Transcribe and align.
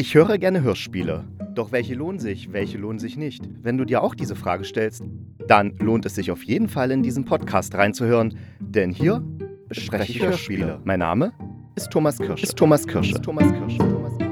Ich 0.00 0.14
höre 0.14 0.38
gerne 0.38 0.62
Hörspiele. 0.62 1.24
Doch 1.56 1.72
welche 1.72 1.96
lohnen 1.96 2.20
sich, 2.20 2.52
welche 2.52 2.78
lohnen 2.78 3.00
sich 3.00 3.16
nicht? 3.16 3.42
Wenn 3.64 3.76
du 3.76 3.84
dir 3.84 4.00
auch 4.00 4.14
diese 4.14 4.36
Frage 4.36 4.62
stellst, 4.62 5.02
dann 5.48 5.76
lohnt 5.80 6.06
es 6.06 6.14
sich 6.14 6.30
auf 6.30 6.44
jeden 6.44 6.68
Fall 6.68 6.92
in 6.92 7.02
diesen 7.02 7.24
Podcast 7.24 7.74
reinzuhören, 7.74 8.38
denn 8.60 8.92
hier 8.92 9.24
bespreche 9.66 10.12
ich 10.12 10.22
Hörspiele. 10.22 10.80
Mein 10.84 11.00
Name 11.00 11.32
ist 11.74 11.90
Thomas 11.90 12.18
Kirsch. 12.18 12.44
Ist 12.44 12.56
Thomas 12.56 12.86
Kirsch. 12.86 13.10
Ist 13.10 13.24
Thomas 13.24 13.52
Kirsch. 13.52 14.27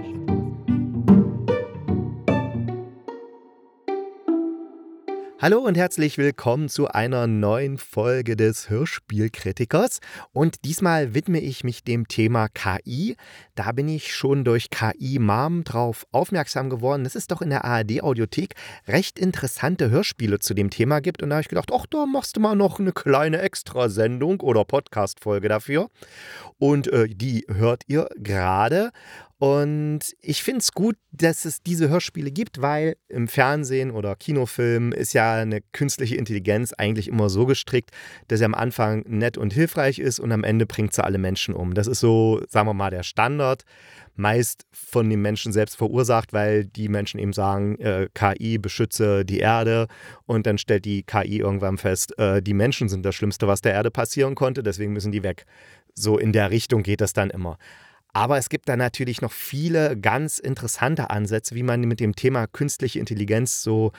Hallo 5.47 5.61
und 5.61 5.77
herzlich 5.77 6.19
willkommen 6.19 6.69
zu 6.69 6.89
einer 6.89 7.29
neuen 7.29 7.79
Folge 7.79 8.35
des 8.35 8.69
Hörspielkritikers. 8.69 10.01
Und 10.33 10.65
diesmal 10.65 11.15
widme 11.15 11.39
ich 11.39 11.63
mich 11.63 11.85
dem 11.85 12.09
Thema 12.09 12.49
KI. 12.49 13.17
Da 13.55 13.71
bin 13.71 13.89
ich 13.89 14.13
schon 14.13 14.43
durch 14.43 14.71
KI 14.71 15.21
Mom 15.21 15.63
drauf 15.63 16.05
aufmerksam 16.11 16.69
geworden, 16.69 17.05
dass 17.05 17.15
es 17.15 17.29
doch 17.29 17.43
in 17.43 17.51
der 17.51 17.65
ARD-Audiothek 17.65 18.57
recht 18.89 19.21
interessante 19.21 19.89
Hörspiele 19.89 20.41
zu 20.41 20.53
dem 20.53 20.69
Thema 20.69 20.99
gibt. 20.99 21.23
Und 21.23 21.31
da 21.31 21.37
habe 21.37 21.43
ich 21.43 21.49
gedacht, 21.49 21.71
ach, 21.73 21.87
da 21.87 22.07
machst 22.07 22.37
du 22.37 22.41
mal 22.41 22.57
noch 22.57 22.81
eine 22.81 22.91
kleine 22.91 23.39
Extrasendung 23.39 24.41
oder 24.41 24.65
Podcast-Folge 24.65 25.49
dafür. 25.49 25.91
Und 26.59 26.89
äh, 26.89 27.07
die 27.07 27.47
hört 27.47 27.85
ihr 27.87 28.09
gerade. 28.17 28.91
Und 29.39 30.01
ich 30.23 30.43
finde 30.43 30.61
es 30.61 30.73
gut, 30.73 30.97
dass 31.13 31.45
es 31.45 31.63
diese 31.63 31.91
Hörspiele 31.91 32.31
gibt, 32.31 32.63
weil 32.63 32.97
im 33.09 33.29
Fernsehen 33.29 33.91
oder 33.91 34.17
Kinofilm 34.17 34.93
ist 34.93 35.13
ja 35.13 35.35
eine 35.35 35.61
künstliche 35.73 36.17
Intelligenz 36.17 36.73
eigentlich 36.73 37.09
immer 37.09 37.29
so 37.29 37.45
gestrickt, 37.45 37.91
dass 38.29 38.39
sie 38.39 38.47
am 38.47 38.55
Anfang 38.55 39.05
nett 39.07 39.37
und 39.37 39.53
hilfreich 39.53 39.99
ist 39.99 40.21
und 40.21 40.33
am 40.33 40.43
Ende 40.43 40.65
bringt 40.65 40.95
sie 40.95 41.05
alle 41.05 41.19
Menschen 41.19 41.55
um. 41.55 41.75
Das 41.75 41.87
ist 41.87 42.01
so, 42.01 42.41
sagen 42.49 42.67
wir 42.67 42.75
mal, 42.75 42.91
der 42.91 43.03
Standard. 43.03 43.65
Meist 44.19 44.65
von 44.73 45.11
den 45.11 45.21
Menschen 45.21 45.53
selbst 45.53 45.77
verursacht, 45.77 46.33
weil 46.33 46.65
die 46.65 46.89
Menschen 46.89 47.21
eben 47.21 47.35
sagen, 47.35 47.79
äh, 47.79 48.09
KI 48.15 48.57
beschütze 48.57 49.27
die 49.27 49.41
Erde 49.41 49.89
und 50.25 50.47
dann 50.47 50.57
stellt 50.57 50.87
die 50.87 51.03
KI 51.03 51.41
irgendwann 51.41 51.77
fest, 51.77 52.19
äh, 52.19 52.41
die 52.41 52.55
Menschen 52.55 52.89
sind 52.89 53.05
das 53.05 53.15
Schlimmste, 53.15 53.47
was 53.47 53.61
der 53.61 53.75
Erde 53.75 53.91
passieren 53.91 54.35
konnte, 54.35 54.63
deswegen 54.63 54.95
müssen 54.95 55.13
die 55.13 55.23
weg. 55.23 55.45
So 55.95 56.17
in 56.17 56.33
der 56.33 56.51
Richtung 56.51 56.83
geht 56.83 57.03
das 57.03 57.13
dann 57.13 57.29
immer. 57.29 57.59
Aber 58.17 58.39
es 58.39 58.49
gibt 58.49 58.71
da 58.71 58.79
natürlich 58.79 59.21
noch 59.21 59.31
viele 59.31 59.95
ganz 59.95 60.39
interessante 60.39 61.11
Ansätze, 61.11 61.55
wie 61.55 61.63
man 61.63 61.83
mit 61.83 62.01
dem 62.01 62.17
Thema 62.17 62.47
künstliche 62.47 62.99
Intelligenz 62.99 63.61
so 63.61 63.93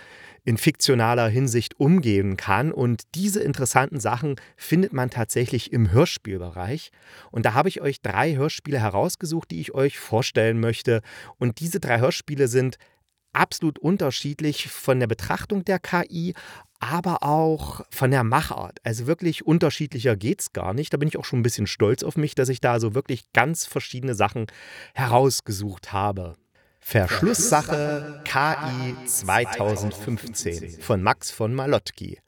in 0.44 0.58
fiktionaler 0.58 1.30
Hinsicht 1.30 1.80
umgehen 1.80 2.36
kann. 2.36 2.72
Und 2.72 3.04
diese 3.14 3.44
interessanten 3.44 4.00
Sachen 4.00 4.38
findet 4.56 4.92
man 4.92 5.12
tatsächlich 5.12 5.72
im 5.72 5.92
Hörspielbereich. 5.92 6.90
Und 7.30 7.46
da 7.46 7.54
habe 7.54 7.70
ich 7.70 7.80
euch 7.80 8.02
drei 8.02 8.36
Hörspiele 8.36 8.80
herausgesucht, 8.80 9.52
die 9.52 9.62
ich 9.62 9.76
euch 9.76 10.00
vorstellen 10.00 10.60
möchte. 10.60 11.04
Und 11.38 11.60
diese 11.60 11.80
drei 11.80 12.00
Hörspiele 12.00 12.48
sind 12.48 12.80
absolut 13.38 13.80
unterschiedlich 13.80 14.68
von 14.68 15.00
der 15.00 15.08
Betrachtung 15.08 15.64
der 15.64 15.80
KI, 15.80 16.34
aber 16.80 17.24
auch 17.24 17.86
von 17.90 18.12
der 18.12 18.24
Machart. 18.24 18.80
Also 18.84 19.08
wirklich 19.08 19.46
unterschiedlicher 19.46 20.16
geht 20.16 20.42
es 20.42 20.54
gar 20.54 20.74
nicht. 20.74 20.94
Da 20.94 20.98
bin 20.98 21.08
ich 21.08 21.18
auch 21.18 21.26
schon 21.26 21.40
ein 21.40 21.44
bisschen 21.44 21.68
stolz 21.68 22.04
auf 22.04 22.18
mich, 22.18 22.36
dass 22.36 22.50
ich 22.50 22.62
da 22.62 22.80
so 22.80 22.94
wirklich 22.94 23.32
ganz 23.34 23.66
verschiedene 23.66 24.16
Sachen 24.16 24.48
herausgesucht 24.94 25.94
habe. 25.94 26.36
Verschlusssache 26.80 28.22
KI 28.24 28.96
2015 29.06 30.82
von 30.82 31.02
Max 31.04 31.32
von 31.32 31.54
Malotki. 31.54 32.20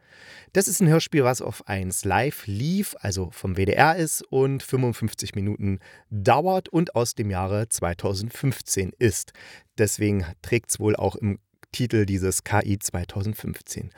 Das 0.53 0.67
ist 0.67 0.80
ein 0.81 0.88
Hörspiel, 0.88 1.23
was 1.23 1.42
auf 1.42 1.67
1 1.67 2.05
live 2.05 2.47
lief, 2.47 2.95
also 3.02 3.30
vom 3.31 3.55
WDR 3.55 3.95
ist 3.95 4.23
und 4.23 4.64
55 4.64 5.36
Minuten 5.36 5.80
dauert 6.09 6.69
und 6.69 6.95
aus 6.95 7.14
dem 7.14 7.30
Jahre 7.30 7.69
2015 7.69 8.91
ist. 8.97 9.33
Deswegen 9.78 10.25
trägt 10.41 10.72
es 10.72 10.80
wohl 10.80 10.95
auch 10.95 11.16
im 11.16 11.38
Titel 11.72 12.08
dieses 12.08 12.44
KI 12.44 12.80
2015. 12.80 13.91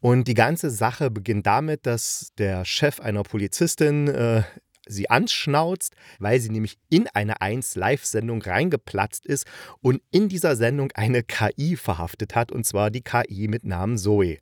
Und 0.00 0.28
die 0.28 0.34
ganze 0.34 0.70
Sache 0.70 1.10
beginnt 1.10 1.46
damit, 1.46 1.84
dass 1.86 2.32
der 2.38 2.64
Chef 2.64 2.98
einer 2.98 3.22
Polizistin 3.22 4.08
äh, 4.08 4.42
sie 4.88 5.10
anschnauzt, 5.10 5.94
weil 6.18 6.40
sie 6.40 6.50
nämlich 6.50 6.78
in 6.88 7.06
eine 7.08 7.36
1-Live-Sendung 7.36 8.42
reingeplatzt 8.42 9.26
ist 9.26 9.46
und 9.80 10.02
in 10.10 10.28
dieser 10.28 10.56
Sendung 10.56 10.90
eine 10.94 11.22
KI 11.22 11.76
verhaftet 11.76 12.34
hat, 12.34 12.50
und 12.50 12.66
zwar 12.66 12.90
die 12.90 13.02
KI 13.02 13.46
mit 13.46 13.64
Namen 13.64 13.98
Zoe. 13.98 14.38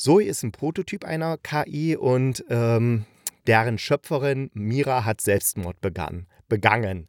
Zoe 0.00 0.24
ist 0.24 0.42
ein 0.42 0.50
Prototyp 0.50 1.04
einer 1.04 1.36
KI 1.36 1.94
und 1.94 2.42
ähm, 2.48 3.04
deren 3.46 3.76
Schöpferin 3.76 4.50
Mira 4.54 5.04
hat 5.04 5.20
Selbstmord 5.20 5.78
begann, 5.82 6.26
begangen. 6.48 7.06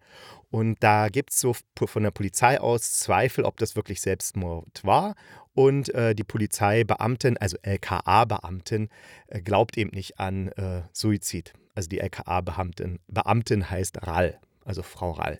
Und 0.49 0.83
da 0.83 1.07
gibt 1.07 1.31
es 1.31 1.39
so 1.39 1.55
von 1.85 2.03
der 2.03 2.11
Polizei 2.11 2.59
aus 2.59 2.99
Zweifel, 2.99 3.45
ob 3.45 3.55
das 3.59 3.77
wirklich 3.77 4.01
Selbstmord 4.01 4.83
war. 4.83 5.15
Und 5.53 5.87
äh, 5.95 6.13
die 6.13 6.25
Polizeibeamtin, 6.25 7.37
also 7.37 7.55
LKA-Beamtin, 7.61 8.89
äh, 9.27 9.41
glaubt 9.41 9.77
eben 9.77 9.91
nicht 9.91 10.19
an 10.19 10.49
äh, 10.49 10.81
Suizid. 10.91 11.53
Also 11.73 11.87
die 11.87 12.01
LKA-Beamtin 12.01 12.99
Beamtin 13.07 13.69
heißt 13.69 14.05
Rall, 14.05 14.37
also 14.65 14.83
Frau 14.83 15.11
Rall. 15.11 15.39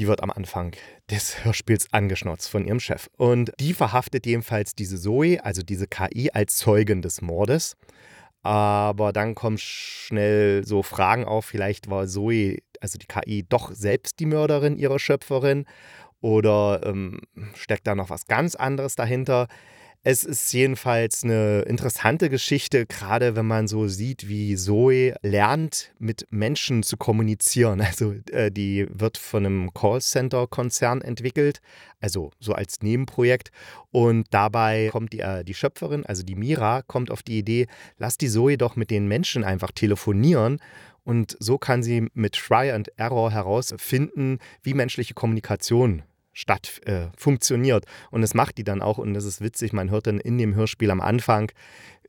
Die 0.00 0.08
wird 0.08 0.22
am 0.22 0.30
Anfang 0.30 0.74
des 1.10 1.44
Hörspiels 1.44 1.92
angeschnotzt 1.92 2.48
von 2.48 2.64
ihrem 2.64 2.80
Chef. 2.80 3.10
Und 3.18 3.52
die 3.60 3.74
verhaftet 3.74 4.24
jedenfalls 4.24 4.74
diese 4.74 4.98
Zoe, 4.98 5.44
also 5.44 5.62
diese 5.62 5.86
KI, 5.86 6.30
als 6.32 6.56
Zeugin 6.56 7.02
des 7.02 7.20
Mordes. 7.20 7.76
Aber 8.42 9.12
dann 9.12 9.34
kommen 9.34 9.58
schnell 9.58 10.66
so 10.66 10.82
Fragen 10.82 11.26
auf, 11.26 11.44
vielleicht 11.44 11.90
war 11.90 12.06
Zoe, 12.06 12.60
also 12.80 12.96
die 12.96 13.04
KI, 13.04 13.44
doch 13.46 13.72
selbst 13.72 14.18
die 14.20 14.24
Mörderin 14.24 14.78
ihrer 14.78 14.98
Schöpferin 14.98 15.66
oder 16.22 16.80
ähm, 16.82 17.20
steckt 17.54 17.86
da 17.86 17.94
noch 17.94 18.08
was 18.08 18.26
ganz 18.26 18.54
anderes 18.54 18.94
dahinter? 18.94 19.48
Es 20.02 20.24
ist 20.24 20.50
jedenfalls 20.54 21.24
eine 21.24 21.60
interessante 21.68 22.30
Geschichte, 22.30 22.86
gerade 22.86 23.36
wenn 23.36 23.46
man 23.46 23.68
so 23.68 23.86
sieht, 23.86 24.28
wie 24.28 24.56
Zoe 24.56 25.14
lernt, 25.20 25.92
mit 25.98 26.26
Menschen 26.30 26.82
zu 26.82 26.96
kommunizieren. 26.96 27.82
Also 27.90 28.14
äh, 28.32 28.50
die 28.50 28.86
wird 28.90 29.18
von 29.18 29.44
einem 29.44 29.74
Callcenter-Konzern 29.74 31.02
entwickelt, 31.02 31.60
also 32.00 32.30
so 32.38 32.54
als 32.54 32.80
Nebenprojekt. 32.80 33.50
Und 33.90 34.26
dabei 34.30 34.88
kommt 34.90 35.12
die, 35.12 35.20
äh, 35.20 35.44
die 35.44 35.52
Schöpferin, 35.52 36.06
also 36.06 36.22
die 36.22 36.36
Mira, 36.36 36.80
kommt 36.80 37.10
auf 37.10 37.22
die 37.22 37.36
Idee, 37.38 37.66
lass 37.98 38.16
die 38.16 38.28
Zoe 38.28 38.56
doch 38.56 38.76
mit 38.76 38.90
den 38.90 39.06
Menschen 39.06 39.44
einfach 39.44 39.70
telefonieren. 39.70 40.60
Und 41.04 41.36
so 41.40 41.58
kann 41.58 41.82
sie 41.82 42.08
mit 42.14 42.36
Try 42.36 42.70
and 42.70 42.90
Error 42.96 43.32
herausfinden, 43.32 44.38
wie 44.62 44.72
menschliche 44.72 45.12
Kommunikation 45.12 46.04
statt 46.40 46.80
äh, 46.86 47.08
funktioniert. 47.16 47.84
Und 48.10 48.22
es 48.22 48.34
macht 48.34 48.58
die 48.58 48.64
dann 48.64 48.82
auch, 48.82 48.98
und 48.98 49.14
das 49.14 49.24
ist 49.24 49.40
witzig, 49.40 49.72
man 49.72 49.90
hört 49.90 50.06
dann 50.06 50.18
in 50.18 50.38
dem 50.38 50.54
Hörspiel 50.54 50.90
am 50.90 51.00
Anfang, 51.00 51.52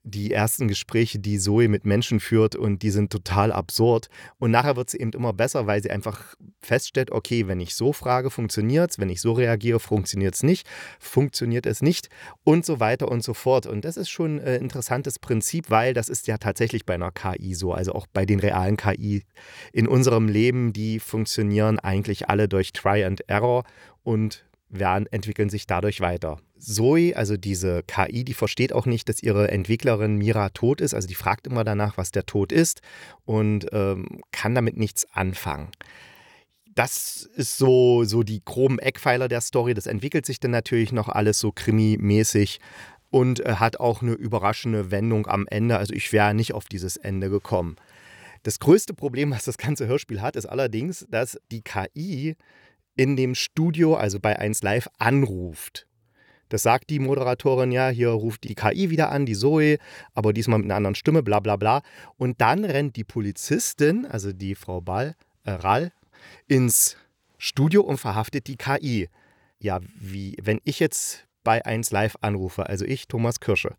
die 0.03 0.31
ersten 0.31 0.67
Gespräche, 0.67 1.19
die 1.19 1.37
Zoe 1.37 1.67
mit 1.67 1.85
Menschen 1.85 2.19
führt 2.19 2.55
und 2.55 2.81
die 2.81 2.89
sind 2.89 3.11
total 3.11 3.51
absurd. 3.51 4.09
Und 4.39 4.51
nachher 4.51 4.75
wird 4.75 4.89
sie 4.89 4.99
eben 4.99 5.11
immer 5.11 5.31
besser, 5.31 5.67
weil 5.67 5.83
sie 5.83 5.91
einfach 5.91 6.35
feststellt, 6.59 7.11
okay, 7.11 7.47
wenn 7.47 7.59
ich 7.59 7.75
so 7.75 7.93
frage, 7.93 8.31
funktioniert 8.31 8.91
es, 8.91 8.99
wenn 8.99 9.09
ich 9.09 9.21
so 9.21 9.33
reagiere, 9.33 9.79
funktioniert 9.79 10.33
es 10.33 10.43
nicht, 10.43 10.67
funktioniert 10.99 11.65
es 11.65 11.81
nicht 11.81 12.09
und 12.43 12.65
so 12.65 12.79
weiter 12.79 13.09
und 13.09 13.23
so 13.23 13.33
fort. 13.33 13.67
Und 13.67 13.85
das 13.85 13.97
ist 13.97 14.09
schon 14.09 14.39
ein 14.39 14.61
interessantes 14.61 15.19
Prinzip, 15.19 15.69
weil 15.69 15.93
das 15.93 16.09
ist 16.09 16.27
ja 16.27 16.37
tatsächlich 16.37 16.85
bei 16.85 16.95
einer 16.95 17.11
KI 17.11 17.53
so, 17.53 17.73
also 17.73 17.93
auch 17.93 18.07
bei 18.07 18.25
den 18.25 18.39
realen 18.39 18.77
KI 18.77 19.23
in 19.71 19.87
unserem 19.87 20.27
Leben, 20.27 20.73
die 20.73 20.99
funktionieren 20.99 21.77
eigentlich 21.77 22.27
alle 22.27 22.47
durch 22.47 22.73
Try 22.73 23.03
and 23.03 23.21
Error 23.29 23.63
und 24.03 24.45
entwickeln 24.79 25.49
sich 25.49 25.67
dadurch 25.67 26.01
weiter. 26.01 26.39
Zoe, 26.57 27.15
also 27.15 27.37
diese 27.37 27.83
KI, 27.83 28.23
die 28.23 28.33
versteht 28.33 28.73
auch 28.73 28.85
nicht, 28.85 29.09
dass 29.09 29.21
ihre 29.21 29.49
Entwicklerin 29.49 30.17
Mira 30.17 30.49
tot 30.49 30.81
ist. 30.81 30.93
Also 30.93 31.07
die 31.07 31.15
fragt 31.15 31.47
immer 31.47 31.63
danach, 31.63 31.97
was 31.97 32.11
der 32.11 32.25
Tod 32.25 32.51
ist 32.51 32.81
und 33.25 33.67
ähm, 33.71 34.21
kann 34.31 34.55
damit 34.55 34.77
nichts 34.77 35.05
anfangen. 35.13 35.69
Das 36.73 37.29
ist 37.35 37.57
so, 37.57 38.05
so 38.05 38.23
die 38.23 38.41
groben 38.45 38.79
Eckpfeiler 38.79 39.27
der 39.27 39.41
Story. 39.41 39.73
Das 39.73 39.87
entwickelt 39.87 40.25
sich 40.25 40.39
dann 40.39 40.51
natürlich 40.51 40.91
noch 40.91 41.09
alles 41.09 41.39
so 41.39 41.51
krimi-mäßig 41.51 42.59
und 43.09 43.45
äh, 43.45 43.55
hat 43.55 43.79
auch 43.79 44.01
eine 44.01 44.13
überraschende 44.13 44.89
Wendung 44.89 45.27
am 45.27 45.47
Ende. 45.47 45.77
Also 45.77 45.93
ich 45.93 46.13
wäre 46.13 46.33
nicht 46.33 46.53
auf 46.53 46.65
dieses 46.65 46.95
Ende 46.97 47.29
gekommen. 47.29 47.75
Das 48.43 48.59
größte 48.59 48.93
Problem, 48.93 49.31
was 49.31 49.45
das 49.45 49.57
ganze 49.57 49.87
Hörspiel 49.87 50.21
hat, 50.21 50.35
ist 50.35 50.47
allerdings, 50.47 51.05
dass 51.09 51.37
die 51.51 51.61
KI 51.61 52.35
in 52.95 53.15
dem 53.15 53.35
Studio, 53.35 53.95
also 53.95 54.19
bei 54.19 54.37
1 54.37 54.63
Live, 54.63 54.89
anruft. 54.97 55.87
Das 56.49 56.63
sagt 56.63 56.89
die 56.89 56.99
Moderatorin 56.99 57.71
ja, 57.71 57.87
hier 57.89 58.09
ruft 58.09 58.43
die 58.43 58.55
KI 58.55 58.89
wieder 58.89 59.09
an, 59.09 59.25
die 59.25 59.35
Zoe, 59.35 59.77
aber 60.13 60.33
diesmal 60.33 60.59
mit 60.59 60.65
einer 60.65 60.75
anderen 60.75 60.95
Stimme, 60.95 61.23
bla 61.23 61.39
bla 61.39 61.55
bla. 61.55 61.81
Und 62.17 62.41
dann 62.41 62.65
rennt 62.65 62.97
die 62.97 63.05
Polizistin, 63.05 64.05
also 64.05 64.33
die 64.33 64.55
Frau 64.55 64.81
Ball, 64.81 65.15
äh, 65.45 65.51
Rall, 65.51 65.93
ins 66.47 66.97
Studio 67.37 67.83
und 67.83 67.97
verhaftet 67.97 68.47
die 68.47 68.57
KI. 68.57 69.07
Ja, 69.59 69.79
wie, 69.97 70.35
wenn 70.41 70.59
ich 70.65 70.79
jetzt 70.79 71.25
bei 71.45 71.65
1 71.65 71.91
Live 71.91 72.17
anrufe, 72.19 72.67
also 72.67 72.83
ich, 72.83 73.07
Thomas 73.07 73.39
Kirsche, 73.39 73.75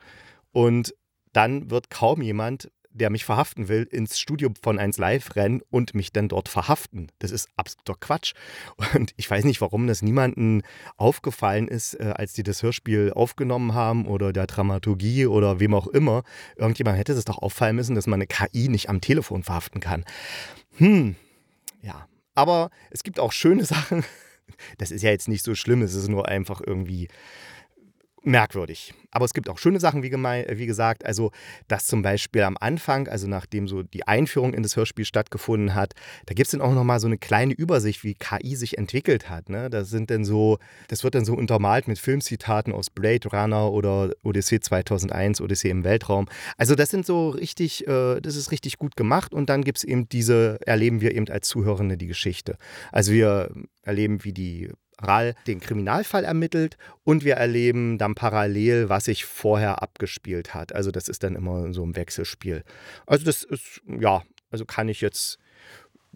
und 0.53 0.95
dann 1.35 1.71
wird 1.71 1.91
kaum 1.91 2.23
jemand 2.23 2.71
der 2.95 3.11
mich 3.11 3.25
verhaften 3.25 3.69
will, 3.69 3.85
ins 3.91 4.19
Studio 4.19 4.51
von 4.63 4.79
1 4.79 4.99
Live 4.99 5.37
rennen 5.37 5.63
und 5.71 5.95
mich 5.95 6.13
dann 6.13 6.29
dort 6.29 6.49
verhaften. 6.49 7.09
Das 7.19 7.31
ist 7.31 7.49
absoluter 7.57 7.95
Quatsch. 7.99 8.35
Und 8.95 9.13
ich 9.17 9.31
weiß 9.31 9.45
nicht, 9.45 9.61
warum 9.61 9.87
das 9.87 10.03
niemandem 10.03 10.63
aufgefallen 10.97 11.69
ist, 11.69 11.95
äh, 11.95 12.13
als 12.17 12.33
die 12.33 12.43
das 12.43 12.63
Hörspiel 12.63 13.13
aufgenommen 13.15 13.75
haben 13.75 14.07
oder 14.07 14.33
der 14.33 14.47
Dramaturgie 14.47 15.27
oder 15.27 15.61
wem 15.61 15.75
auch 15.75 15.87
immer. 15.87 16.23
Irgendjemand 16.57 16.99
hätte 16.99 17.13
es 17.13 17.25
doch 17.25 17.39
auffallen 17.39 17.77
müssen, 17.77 17.95
dass 17.95 18.07
man 18.07 18.19
eine 18.19 18.27
KI 18.27 18.69
nicht 18.69 18.89
am 18.89 19.01
Telefon 19.01 19.43
verhaften 19.43 19.81
kann. 19.81 20.05
Hm, 20.77 21.17
ja. 21.83 22.07
Aber 22.35 22.71
es 22.91 23.03
gibt 23.03 23.21
auch 23.21 23.33
schöne 23.33 23.65
Sachen. 23.67 24.05
Das 24.79 24.91
ist 24.91 25.03
ja 25.03 25.11
jetzt 25.11 25.29
nicht 25.29 25.45
so 25.45 25.55
schlimm, 25.55 25.83
es 25.83 25.95
ist 25.95 26.09
nur 26.09 26.29
einfach 26.29 26.61
irgendwie 26.65 27.09
merkwürdig. 28.25 28.95
Aber 29.11 29.25
es 29.25 29.35
gibt 29.35 29.49
auch 29.49 29.59
schöne 29.59 29.81
Sachen, 29.81 30.03
wie, 30.03 30.11
wie, 30.11 30.67
gesagt. 30.67 31.05
Also, 31.05 31.33
dass 31.69 31.87
zum 31.87 32.03
Beispiel 32.03 32.43
am 32.43 32.57
Anfang, 32.59 33.09
also 33.09 33.27
nachdem 33.27 33.69
so 33.69 33.83
die 33.83 34.07
Einführung 34.07 34.55
in 34.55 34.63
das 34.63 34.77
Hörspiel 34.77 35.05
stattgefunden 35.05 35.75
hat, 35.75 35.95
da 36.27 36.35
gibt 36.35 36.47
es 36.47 36.53
dann 36.53 36.61
auch 36.61 36.73
nochmal 36.73 37.01
so 37.01 37.09
eine 37.09 37.19
kleine 37.19 37.53
Übersicht, 37.53 38.05
wie 38.05 38.15
KI 38.15 38.57
sich 38.57 38.79
entwickelt 38.79 39.29
hat. 39.29 39.49
Ne? 39.49 39.69
Das 39.69 39.91
sind 39.91 40.11
dann 40.11 40.25
so, 40.25 40.59
das 40.89 41.05
wird 41.05 41.15
dann 41.15 41.25
so 41.25 41.35
untermalt 41.35 41.89
mit 41.89 41.99
Filmzitaten 41.99 42.73
aus 42.73 42.91
Blade 42.91 43.29
Runner 43.29 43.71
oder 43.71 44.13
Odyssee 44.23 44.61
2001, 44.61 45.41
Odyssee 45.41 45.71
im 45.71 45.85
Weltraum. 45.85 46.27
Also, 46.57 46.75
das 46.75 46.91
sind 46.91 47.05
so 47.05 47.31
richtig, 47.31 47.87
äh, 47.87 48.21
das 48.21 48.37
ist 48.37 48.51
richtig 48.51 48.79
gut 48.79 48.97
gemacht. 48.97 49.35
Und 49.35 49.51
dann 49.51 49.63
gibt 49.63 49.79
es 49.79 49.85
eben 49.85 50.09
diese, 50.09 50.59
erleben 50.67 51.01
wir 51.01 51.15
eben 51.15 51.29
als 51.29 51.49
Zuhörende 51.49 51.97
die 51.97 52.07
Geschichte. 52.07 52.57
Also, 52.93 53.13
wir 53.13 53.53
erleben, 53.83 54.25
wie 54.25 54.33
die 54.33 54.71
Ral 55.03 55.35
den 55.47 55.61
Kriminalfall 55.61 56.25
ermittelt 56.25 56.77
und 57.05 57.25
wir 57.25 57.35
erleben 57.35 57.99
dann 57.99 58.15
parallel, 58.15 58.89
was 58.89 59.05
sich 59.05 59.25
vorher 59.25 59.83
abgespielt 59.83 60.55
hat. 60.55 60.75
Also 60.75 60.91
das 60.91 61.09
ist 61.09 61.23
dann 61.23 61.37
immer 61.37 61.73
so 61.73 61.85
ein 61.85 61.97
Wechselspiel. 61.97 62.65
Also 63.07 63.25
das 63.25 63.43
ist, 63.43 63.81
ja, 63.87 64.23
also 64.51 64.65
kann 64.65 64.89
ich 64.89 65.01
jetzt, 65.01 65.39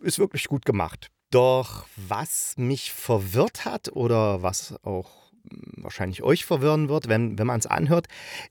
ist 0.03 0.19
wirklich 0.19 0.47
gut 0.47 0.65
gemacht. 0.65 1.11
Doch 1.31 1.87
was 1.97 2.55
mich 2.57 2.93
verwirrt 2.93 3.65
hat 3.65 3.89
oder 3.93 4.43
was 4.43 4.75
auch 4.85 5.26
wahrscheinlich 5.77 6.23
euch 6.23 6.45
verwirren 6.45 6.89
wird, 6.89 7.09
wenn, 7.09 7.39
wenn 7.39 7.47
man 7.47 7.59
es 7.59 7.67
anhört, 7.67 8.07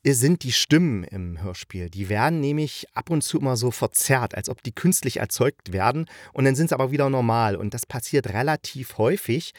sind 0.06 0.44
die 0.44 0.52
Stimmen 0.52 1.04
im 1.04 1.42
Hörspiel. 1.42 1.90
Die 1.90 2.10
werden 2.10 2.40
nämlich 2.40 2.88
ab 2.94 3.10
und 3.10 3.22
zu 3.22 3.40
immer 3.40 3.58
so 3.58 3.72
verzerrt, 3.72 4.36
als 4.36 4.50
ob 4.50 4.64
die 4.64 4.72
künstlich 4.72 5.18
erzeugt 5.18 5.74
werden 5.74 6.06
und 6.34 6.46
dann 6.46 6.56
sind 6.56 6.70
sie 6.70 6.76
aber 6.76 6.92
wieder 6.92 7.10
normal. 7.10 7.56
Und 7.56 7.74
das 7.74 7.86
passiert 7.86 8.30
relativ 8.30 8.98
häufig. 8.98 9.54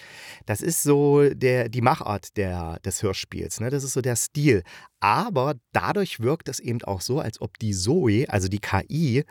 Das 0.47 0.61
ist 0.61 0.83
so 0.83 1.29
der, 1.29 1.69
die 1.69 1.83
Machart 1.83 2.37
der, 2.37 2.79
des 2.81 3.03
Hörspiels. 3.03 3.61
Ne? 3.61 3.71
Das 3.71 3.85
ist 3.85 3.93
so 3.93 4.01
der 4.01 4.17
Stil. 4.17 4.63
Aber 5.01 5.55
dadurch 5.73 6.21
wirkt 6.21 6.49
es 6.49 6.59
eben 6.59 6.83
auch 6.83 7.01
so, 7.01 7.21
als 7.21 7.41
ob 7.41 7.59
die 7.59 7.73
Zoe, 7.73 8.27
also 8.29 8.49
die 8.49 8.61
KI, 8.61 9.25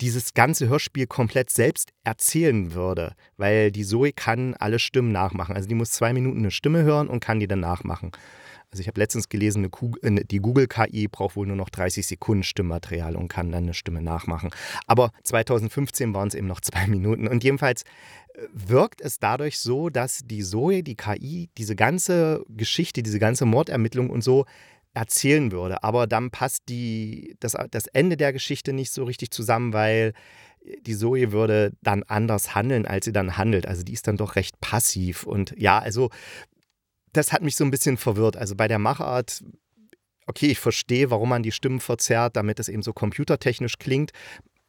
dieses 0.00 0.34
ganze 0.34 0.68
Hörspiel 0.68 1.06
komplett 1.06 1.50
selbst 1.50 1.90
erzählen 2.04 2.74
würde, 2.74 3.14
weil 3.36 3.70
die 3.70 3.84
Zoe 3.84 4.12
kann 4.12 4.54
alle 4.54 4.78
Stimmen 4.78 5.12
nachmachen. 5.12 5.56
Also 5.56 5.68
die 5.68 5.74
muss 5.74 5.90
zwei 5.90 6.12
Minuten 6.12 6.38
eine 6.38 6.50
Stimme 6.50 6.82
hören 6.82 7.08
und 7.08 7.20
kann 7.20 7.40
die 7.40 7.48
dann 7.48 7.60
nachmachen. 7.60 8.12
Also 8.70 8.80
ich 8.82 8.88
habe 8.88 9.00
letztens 9.00 9.28
gelesen, 9.28 9.70
eine, 10.02 10.24
die 10.24 10.38
Google-KI 10.38 11.08
braucht 11.08 11.36
wohl 11.36 11.46
nur 11.46 11.56
noch 11.56 11.70
30 11.70 12.06
Sekunden 12.06 12.42
Stimmmaterial 12.42 13.16
und 13.16 13.28
kann 13.28 13.50
dann 13.52 13.64
eine 13.64 13.74
Stimme 13.74 14.02
nachmachen. 14.02 14.50
Aber 14.86 15.12
2015 15.22 16.12
waren 16.12 16.28
es 16.28 16.34
eben 16.34 16.46
noch 16.46 16.60
zwei 16.60 16.86
Minuten. 16.88 17.28
Und 17.28 17.44
jedenfalls 17.44 17.82
äh, 18.34 18.42
wirkt 18.52 19.00
es 19.00 19.18
dadurch 19.18 19.58
so, 19.60 19.88
dass 19.88 20.22
die 20.24 20.42
Zoe, 20.42 20.82
die 20.82 20.96
KI, 20.96 21.48
diese 21.56 21.76
ganze 21.76 22.44
Geschichte, 22.48 23.02
diese 23.02 23.18
ganze 23.18 23.46
Mordermittlung 23.46 24.10
und 24.10 24.22
so 24.22 24.44
erzählen 24.96 25.52
würde. 25.52 25.84
Aber 25.84 26.06
dann 26.06 26.30
passt 26.30 26.62
die, 26.70 27.36
das, 27.38 27.54
das 27.70 27.86
Ende 27.88 28.16
der 28.16 28.32
Geschichte 28.32 28.72
nicht 28.72 28.90
so 28.90 29.04
richtig 29.04 29.30
zusammen, 29.30 29.74
weil 29.74 30.14
die 30.80 30.96
Zoe 30.96 31.32
würde 31.32 31.72
dann 31.82 32.02
anders 32.04 32.54
handeln, 32.54 32.86
als 32.86 33.04
sie 33.04 33.12
dann 33.12 33.36
handelt. 33.36 33.66
Also 33.66 33.82
die 33.82 33.92
ist 33.92 34.08
dann 34.08 34.16
doch 34.16 34.36
recht 34.36 34.58
passiv. 34.60 35.24
Und 35.24 35.54
ja, 35.58 35.78
also 35.78 36.08
das 37.12 37.32
hat 37.32 37.42
mich 37.42 37.56
so 37.56 37.64
ein 37.64 37.70
bisschen 37.70 37.98
verwirrt. 37.98 38.38
Also 38.38 38.56
bei 38.56 38.68
der 38.68 38.78
Machart, 38.78 39.44
okay, 40.26 40.46
ich 40.46 40.58
verstehe, 40.58 41.10
warum 41.10 41.28
man 41.28 41.42
die 41.42 41.52
Stimmen 41.52 41.80
verzerrt, 41.80 42.34
damit 42.36 42.58
es 42.58 42.68
eben 42.68 42.82
so 42.82 42.94
computertechnisch 42.94 43.78
klingt. 43.78 44.12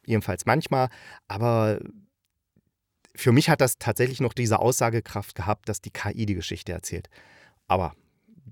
Jedenfalls 0.04 0.44
manchmal. 0.44 0.90
Aber 1.26 1.80
für 3.16 3.32
mich 3.32 3.48
hat 3.48 3.62
das 3.62 3.78
tatsächlich 3.78 4.20
noch 4.20 4.34
diese 4.34 4.58
Aussagekraft 4.58 5.34
gehabt, 5.34 5.70
dass 5.70 5.80
die 5.80 5.90
KI 5.90 6.26
die 6.26 6.34
Geschichte 6.34 6.72
erzählt. 6.72 7.08
Aber 7.66 7.94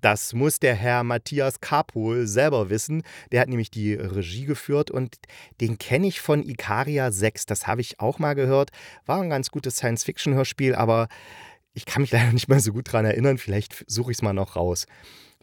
das 0.00 0.32
muss 0.32 0.58
der 0.58 0.74
Herr 0.74 1.04
Matthias 1.04 1.60
Kapol 1.60 2.26
selber 2.26 2.70
wissen. 2.70 3.02
Der 3.32 3.40
hat 3.40 3.48
nämlich 3.48 3.70
die 3.70 3.94
Regie 3.94 4.44
geführt 4.44 4.90
und 4.90 5.16
den 5.60 5.78
kenne 5.78 6.06
ich 6.06 6.20
von 6.20 6.42
Ikaria 6.42 7.10
6. 7.10 7.46
Das 7.46 7.66
habe 7.66 7.80
ich 7.80 8.00
auch 8.00 8.18
mal 8.18 8.34
gehört. 8.34 8.70
War 9.04 9.20
ein 9.20 9.30
ganz 9.30 9.50
gutes 9.50 9.76
Science-Fiction-Hörspiel, 9.76 10.74
aber 10.74 11.08
ich 11.74 11.86
kann 11.86 12.02
mich 12.02 12.10
leider 12.12 12.32
nicht 12.32 12.48
mehr 12.48 12.60
so 12.60 12.72
gut 12.72 12.88
daran 12.88 13.06
erinnern. 13.06 13.38
Vielleicht 13.38 13.84
suche 13.86 14.10
ich 14.10 14.18
es 14.18 14.22
mal 14.22 14.32
noch 14.32 14.56
raus. 14.56 14.86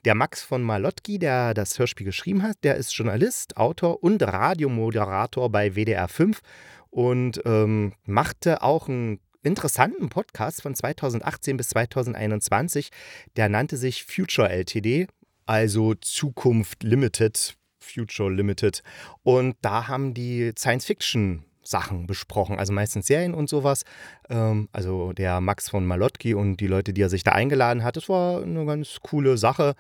Der 0.06 0.16
Max 0.16 0.42
von 0.42 0.62
Malotki, 0.62 1.18
der 1.18 1.54
das 1.54 1.80
Hörspiel 1.80 2.06
geschrieben 2.06 2.44
hat, 2.44 2.58
der 2.64 2.76
ist 2.76 2.94
Journalist, 2.94 3.56
Autor 3.56 4.04
und 4.04 4.22
Radiomoderator 4.22 5.50
bei 5.50 5.76
WDR 5.76 6.10
5 6.10 6.42
und 6.90 7.42
ähm, 7.46 7.94
machte 8.06 8.62
auch 8.62 8.90
einen 8.90 9.20
interessanten 9.44 10.10
Podcast 10.10 10.62
von 10.62 10.74
2018 10.74 11.58
bis 11.58 11.70
2021. 11.70 12.90
Der 13.36 13.50
nannte 13.50 13.78
sich 13.78 14.04
Future 14.06 14.50
LTD, 14.50 15.08
also 15.46 15.94
Zukunft 15.96 16.84
Limited, 16.84 17.56
Future 17.80 18.32
Limited. 18.32 18.82
Und 19.24 19.56
da 19.62 19.88
haben 19.88 20.14
die 20.14 20.52
Science-Fiction 20.58 21.44
Sachen 21.64 22.08
besprochen, 22.08 22.60
also 22.60 22.74
meistens 22.74 23.08
Serien 23.08 23.34
und 23.34 23.50
sowas. 23.50 23.84
Ähm, 24.30 24.70
also 24.72 25.14
der 25.14 25.42
Max 25.42 25.70
von 25.70 25.86
Malotki 25.86 26.34
und 26.34 26.58
die 26.58 26.68
Leute, 26.68 26.94
die 26.94 27.02
er 27.02 27.10
sich 27.10 27.24
da 27.24 27.32
eingeladen 27.32 27.84
hat, 27.84 27.98
das 27.98 28.10
war 28.10 28.42
eine 28.42 28.66
ganz 28.66 29.00
coole 29.02 29.38
Sache. 29.38 29.76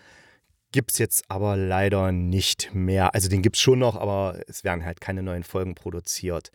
Gibt 0.71 0.91
es 0.91 0.97
jetzt 0.97 1.25
aber 1.27 1.55
leider 1.55 2.11
nicht 2.11 2.73
mehr. 2.73 3.13
Also 3.13 3.29
den 3.29 3.41
gibt 3.41 3.57
es 3.57 3.61
schon 3.61 3.79
noch, 3.79 3.95
aber 3.95 4.39
es 4.47 4.63
werden 4.63 4.85
halt 4.85 5.01
keine 5.01 5.21
neuen 5.21 5.43
Folgen 5.43 5.75
produziert. 5.75 6.51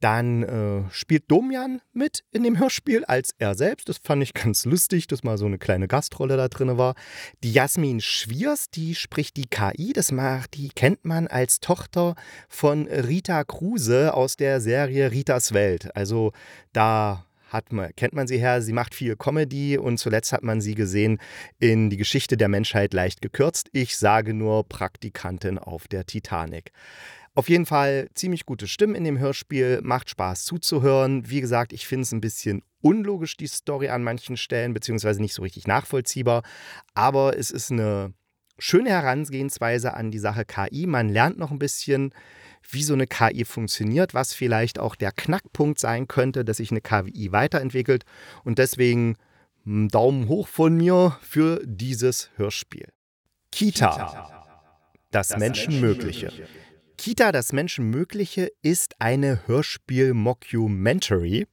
Dann 0.00 0.42
äh, 0.42 0.90
spielt 0.90 1.30
Domian 1.30 1.80
mit 1.92 2.24
in 2.32 2.42
dem 2.42 2.58
Hörspiel 2.58 3.04
als 3.04 3.34
er 3.38 3.54
selbst. 3.54 3.88
Das 3.88 3.98
fand 3.98 4.22
ich 4.22 4.32
ganz 4.32 4.64
lustig, 4.64 5.06
dass 5.06 5.22
mal 5.22 5.36
so 5.36 5.46
eine 5.46 5.58
kleine 5.58 5.88
Gastrolle 5.88 6.36
da 6.38 6.48
drin 6.48 6.78
war. 6.78 6.94
Die 7.44 7.52
Jasmin 7.52 8.00
Schwiers, 8.00 8.70
die 8.70 8.94
spricht 8.94 9.36
die 9.36 9.46
KI. 9.46 9.92
Das 9.92 10.10
macht, 10.10 10.54
die 10.54 10.70
kennt 10.70 11.04
man 11.04 11.26
als 11.26 11.60
Tochter 11.60 12.14
von 12.48 12.86
Rita 12.86 13.44
Kruse 13.44 14.14
aus 14.14 14.36
der 14.36 14.60
Serie 14.60 15.10
Ritas 15.10 15.52
Welt. 15.52 15.94
Also 15.94 16.32
da 16.72 17.26
hat 17.50 17.72
man, 17.72 17.94
kennt 17.96 18.14
man 18.14 18.26
sie 18.26 18.38
her. 18.38 18.62
Sie 18.62 18.72
macht 18.72 18.94
viel 18.94 19.16
Comedy 19.16 19.76
und 19.76 19.98
zuletzt 19.98 20.32
hat 20.32 20.42
man 20.42 20.60
sie 20.60 20.74
gesehen 20.74 21.18
in 21.58 21.90
Die 21.90 21.96
Geschichte 21.96 22.36
der 22.36 22.48
Menschheit 22.48 22.94
leicht 22.94 23.20
gekürzt. 23.20 23.68
Ich 23.72 23.96
sage 23.96 24.32
nur 24.32 24.66
Praktikantin 24.68 25.58
auf 25.58 25.88
der 25.88 26.06
Titanic. 26.06 26.72
Auf 27.34 27.48
jeden 27.48 27.66
Fall 27.66 28.08
ziemlich 28.14 28.44
gute 28.44 28.66
Stimmen 28.66 28.96
in 28.96 29.04
dem 29.04 29.18
Hörspiel, 29.18 29.80
macht 29.82 30.10
Spaß 30.10 30.44
zuzuhören. 30.44 31.30
Wie 31.30 31.40
gesagt, 31.40 31.72
ich 31.72 31.86
finde 31.86 32.02
es 32.02 32.12
ein 32.12 32.20
bisschen 32.20 32.62
unlogisch, 32.82 33.36
die 33.36 33.46
Story 33.46 33.88
an 33.88 34.02
manchen 34.02 34.36
Stellen, 34.36 34.74
beziehungsweise 34.74 35.20
nicht 35.20 35.34
so 35.34 35.42
richtig 35.42 35.66
nachvollziehbar. 35.66 36.42
Aber 36.94 37.38
es 37.38 37.50
ist 37.50 37.70
eine 37.70 38.14
schöne 38.58 38.90
Herangehensweise 38.90 39.94
an 39.94 40.10
die 40.10 40.18
Sache 40.18 40.44
KI. 40.44 40.86
Man 40.86 41.08
lernt 41.08 41.38
noch 41.38 41.52
ein 41.52 41.58
bisschen, 41.58 42.12
wie 42.68 42.82
so 42.82 42.94
eine 42.94 43.06
KI 43.06 43.44
funktioniert, 43.44 44.12
was 44.12 44.34
vielleicht 44.34 44.78
auch 44.78 44.96
der 44.96 45.12
Knackpunkt 45.12 45.78
sein 45.78 46.08
könnte, 46.08 46.44
dass 46.44 46.58
sich 46.58 46.72
eine 46.72 46.80
KI 46.80 47.32
weiterentwickelt. 47.32 48.04
Und 48.44 48.58
deswegen 48.58 49.16
einen 49.64 49.88
Daumen 49.88 50.28
hoch 50.28 50.48
von 50.48 50.76
mir 50.76 51.16
für 51.22 51.60
dieses 51.64 52.30
Hörspiel. 52.36 52.88
Kita. 53.52 53.90
Kita. 53.90 54.46
Das, 55.10 55.28
das 55.28 55.38
Menschenmögliche. 55.38 56.32
Kita, 57.00 57.32
das 57.32 57.52
Menschenmögliche 57.54 58.52
ist 58.60 58.96
eine 58.98 59.40
Hörspiel-Mockumentary. 59.46 61.46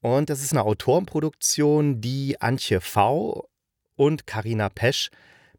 Und 0.00 0.28
das 0.28 0.42
ist 0.42 0.50
eine 0.50 0.64
Autorenproduktion, 0.64 2.00
die 2.00 2.40
Antje 2.40 2.80
V. 2.80 3.48
und 3.94 4.26
Karina 4.26 4.70
Pesch, 4.70 5.10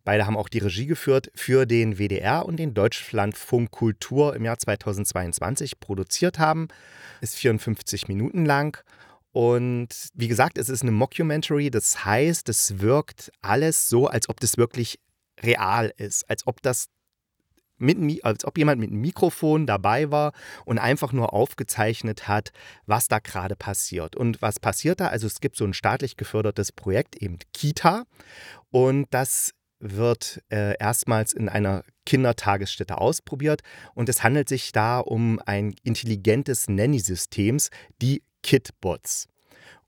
beide 0.04 0.26
haben 0.26 0.36
auch 0.36 0.50
die 0.50 0.58
Regie 0.58 0.88
geführt, 0.88 1.32
für 1.36 1.66
den 1.66 2.00
WDR 2.00 2.46
und 2.46 2.58
den 2.58 2.74
Deutschlandfunk 2.74 3.72
Kultur 3.72 4.36
im 4.36 4.44
Jahr 4.44 4.60
2022 4.60 5.80
produziert 5.80 6.38
haben. 6.38 6.68
Ist 7.22 7.36
54 7.36 8.10
Minuten 8.10 8.46
lang. 8.46 8.84
Und 9.32 10.10
wie 10.16 10.28
gesagt, 10.28 10.58
es 10.58 10.68
ist 10.68 10.82
eine 10.82 10.92
Mockumentary, 10.92 11.72
das 11.72 12.04
heißt, 12.04 12.50
es 12.50 12.82
wirkt 12.82 13.32
alles 13.42 13.88
so, 13.88 14.08
als 14.08 14.28
ob 14.28 14.42
das 14.42 14.58
wirklich 14.58 15.00
real 15.42 15.94
ist, 15.96 16.30
als 16.30 16.46
ob 16.46 16.62
das 16.62 16.90
mit, 17.78 18.24
als 18.24 18.46
ob 18.46 18.58
jemand 18.58 18.80
mit 18.80 18.92
einem 18.92 19.02
Mikrofon 19.02 19.66
dabei 19.66 20.12
war 20.12 20.34
und 20.66 20.80
einfach 20.80 21.12
nur 21.12 21.34
aufgezeichnet 21.34 22.28
hat, 22.28 22.52
was 22.86 23.08
da 23.08 23.20
gerade 23.20 23.56
passiert. 23.56 24.16
Und 24.16 24.42
was 24.42 24.60
passiert 24.60 25.00
da? 25.00 25.08
Also 25.08 25.28
es 25.28 25.40
gibt 25.40 25.58
so 25.58 25.66
ein 25.66 25.74
staatlich 25.74 26.18
gefördertes 26.18 26.72
Projekt, 26.72 27.16
eben 27.16 27.38
Kita. 27.54 28.04
Und 28.72 29.08
das 29.12 29.54
wird 29.80 30.42
äh, 30.50 30.78
erstmals 30.80 31.34
in 31.34 31.50
einer 31.50 31.84
Kindertagesstätte 32.06 32.98
ausprobiert. 32.98 33.62
Und 33.94 34.08
es 34.10 34.24
handelt 34.24 34.48
sich 34.48 34.72
da 34.72 35.00
um 35.00 35.40
ein 35.46 35.76
intelligentes 35.84 36.70
Nanny-Systems, 36.70 37.70
die 38.02 38.24
Kitbots. 38.44 39.28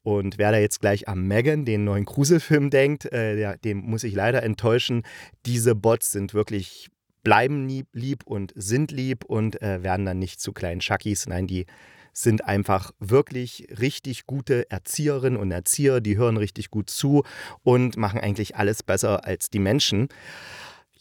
Und 0.03 0.37
wer 0.37 0.51
da 0.51 0.59
jetzt 0.59 0.81
gleich 0.81 1.07
an 1.07 1.27
Megan, 1.27 1.65
den 1.65 1.83
neuen 1.83 2.05
Gruselfilm, 2.05 2.69
denkt, 2.69 3.05
äh, 3.05 3.35
der, 3.35 3.57
dem 3.57 3.79
muss 3.79 4.03
ich 4.03 4.13
leider 4.13 4.43
enttäuschen. 4.43 5.01
Diese 5.47 5.73
Bots 5.73 6.11
sind 6.11 6.35
wirklich, 6.35 6.89
bleiben 7.25 7.67
lieb 7.91 8.23
und 8.25 8.53
sind 8.55 8.91
lieb 8.91 9.25
und 9.25 9.61
äh, 9.61 9.83
werden 9.83 10.05
dann 10.05 10.19
nicht 10.19 10.39
zu 10.39 10.53
kleinen 10.53 10.79
Schuckies. 10.79 11.27
Nein, 11.27 11.47
die 11.47 11.65
sind 12.13 12.45
einfach 12.45 12.91
wirklich 12.99 13.67
richtig 13.77 14.25
gute 14.25 14.71
Erzieherinnen 14.71 15.37
und 15.37 15.51
Erzieher, 15.51 15.99
die 15.99 16.15
hören 16.15 16.37
richtig 16.37 16.69
gut 16.69 16.89
zu 16.89 17.23
und 17.63 17.97
machen 17.97 18.21
eigentlich 18.21 18.55
alles 18.55 18.83
besser 18.83 19.25
als 19.25 19.49
die 19.49 19.59
Menschen 19.59 20.07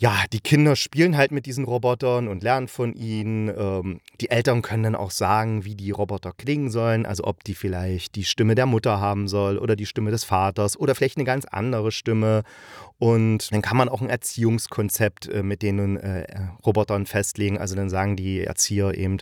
ja, 0.04 0.24
die 0.30 0.40
Kinder 0.40 0.76
spielen 0.76 1.16
halt 1.16 1.32
mit 1.32 1.46
diesen 1.46 1.64
Robotern 1.64 2.28
und 2.28 2.42
lernen 2.42 2.68
von 2.68 2.92
ihnen. 2.92 3.48
Ähm, 3.48 4.00
die 4.20 4.28
Eltern 4.28 4.60
können 4.60 4.82
dann 4.82 4.94
auch 4.96 5.10
sagen, 5.10 5.64
wie 5.64 5.76
die 5.76 5.92
Roboter 5.92 6.32
klingen 6.36 6.68
sollen. 6.68 7.06
Also 7.06 7.24
ob 7.24 7.42
die 7.42 7.54
vielleicht 7.54 8.14
die 8.14 8.24
Stimme 8.24 8.54
der 8.54 8.66
Mutter 8.66 9.00
haben 9.00 9.28
soll 9.28 9.56
oder 9.56 9.76
die 9.76 9.86
Stimme 9.86 10.10
des 10.10 10.24
Vaters 10.24 10.78
oder 10.78 10.94
vielleicht 10.94 11.16
eine 11.16 11.24
ganz 11.24 11.46
andere 11.46 11.90
Stimme. 11.90 12.42
Und 12.98 13.50
dann 13.50 13.62
kann 13.62 13.78
man 13.78 13.88
auch 13.88 14.02
ein 14.02 14.10
Erziehungskonzept 14.10 15.30
äh, 15.30 15.42
mit 15.42 15.62
den 15.62 15.96
äh, 15.96 16.26
Robotern 16.66 17.06
festlegen. 17.06 17.56
Also 17.56 17.74
dann 17.74 17.88
sagen 17.88 18.14
die 18.14 18.42
Erzieher 18.42 18.92
eben, 18.98 19.16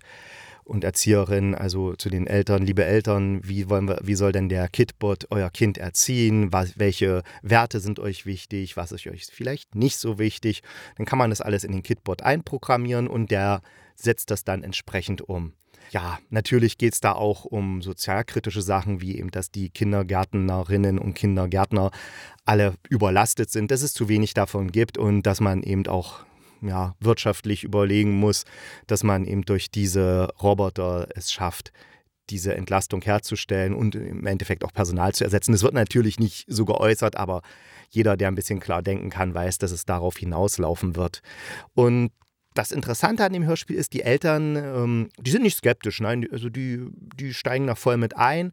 und 0.64 0.84
Erzieherin, 0.84 1.54
also 1.54 1.94
zu 1.94 2.08
den 2.08 2.26
Eltern, 2.26 2.64
liebe 2.64 2.84
Eltern, 2.84 3.40
wie, 3.44 3.68
wollen 3.68 3.88
wir, 3.88 4.00
wie 4.02 4.14
soll 4.14 4.32
denn 4.32 4.48
der 4.48 4.68
Kitbot 4.68 5.26
euer 5.30 5.50
Kind 5.50 5.78
erziehen? 5.78 6.52
Was, 6.52 6.78
welche 6.78 7.22
Werte 7.42 7.80
sind 7.80 7.98
euch 7.98 8.26
wichtig? 8.26 8.76
Was 8.76 8.92
ist 8.92 9.06
euch 9.06 9.26
vielleicht 9.30 9.74
nicht 9.74 9.98
so 9.98 10.18
wichtig? 10.18 10.62
Dann 10.96 11.06
kann 11.06 11.18
man 11.18 11.30
das 11.30 11.40
alles 11.40 11.64
in 11.64 11.72
den 11.72 11.82
Kitbot 11.82 12.22
einprogrammieren 12.22 13.08
und 13.08 13.30
der 13.30 13.62
setzt 13.96 14.30
das 14.30 14.44
dann 14.44 14.62
entsprechend 14.62 15.22
um. 15.22 15.52
Ja, 15.90 16.18
natürlich 16.30 16.78
geht 16.78 16.94
es 16.94 17.00
da 17.00 17.12
auch 17.12 17.44
um 17.44 17.82
sozialkritische 17.82 18.62
Sachen, 18.62 19.00
wie 19.02 19.18
eben, 19.18 19.30
dass 19.30 19.50
die 19.50 19.68
Kindergärtnerinnen 19.68 20.98
und 20.98 21.14
Kindergärtner 21.14 21.90
alle 22.44 22.74
überlastet 22.88 23.50
sind, 23.50 23.70
dass 23.70 23.82
es 23.82 23.92
zu 23.92 24.08
wenig 24.08 24.32
davon 24.32 24.72
gibt 24.72 24.96
und 24.96 25.22
dass 25.24 25.40
man 25.40 25.62
eben 25.62 25.86
auch 25.88 26.24
ja, 26.62 26.94
wirtschaftlich 27.00 27.64
überlegen 27.64 28.12
muss, 28.12 28.44
dass 28.86 29.02
man 29.04 29.24
eben 29.24 29.42
durch 29.42 29.70
diese 29.70 30.28
Roboter 30.40 31.08
es 31.14 31.32
schafft, 31.32 31.72
diese 32.30 32.54
Entlastung 32.54 33.02
herzustellen 33.02 33.74
und 33.74 33.94
im 33.94 34.26
Endeffekt 34.26 34.64
auch 34.64 34.72
Personal 34.72 35.12
zu 35.12 35.24
ersetzen. 35.24 35.52
Das 35.52 35.62
wird 35.62 35.74
natürlich 35.74 36.18
nicht 36.18 36.46
so 36.48 36.64
geäußert, 36.64 37.16
aber 37.16 37.42
jeder, 37.90 38.16
der 38.16 38.28
ein 38.28 38.34
bisschen 38.34 38.60
klar 38.60 38.82
denken 38.82 39.10
kann, 39.10 39.34
weiß, 39.34 39.58
dass 39.58 39.70
es 39.70 39.84
darauf 39.84 40.16
hinauslaufen 40.16 40.96
wird. 40.96 41.20
Und 41.74 42.10
das 42.54 42.70
Interessante 42.70 43.24
an 43.24 43.32
dem 43.32 43.44
Hörspiel 43.44 43.76
ist, 43.76 43.92
die 43.92 44.02
Eltern, 44.02 44.56
ähm, 44.56 45.08
die 45.18 45.30
sind 45.30 45.42
nicht 45.42 45.56
skeptisch, 45.56 46.00
nein, 46.00 46.26
also 46.30 46.48
die, 46.48 46.86
die 47.18 47.34
steigen 47.34 47.66
da 47.66 47.74
voll 47.74 47.96
mit 47.96 48.16
ein, 48.16 48.52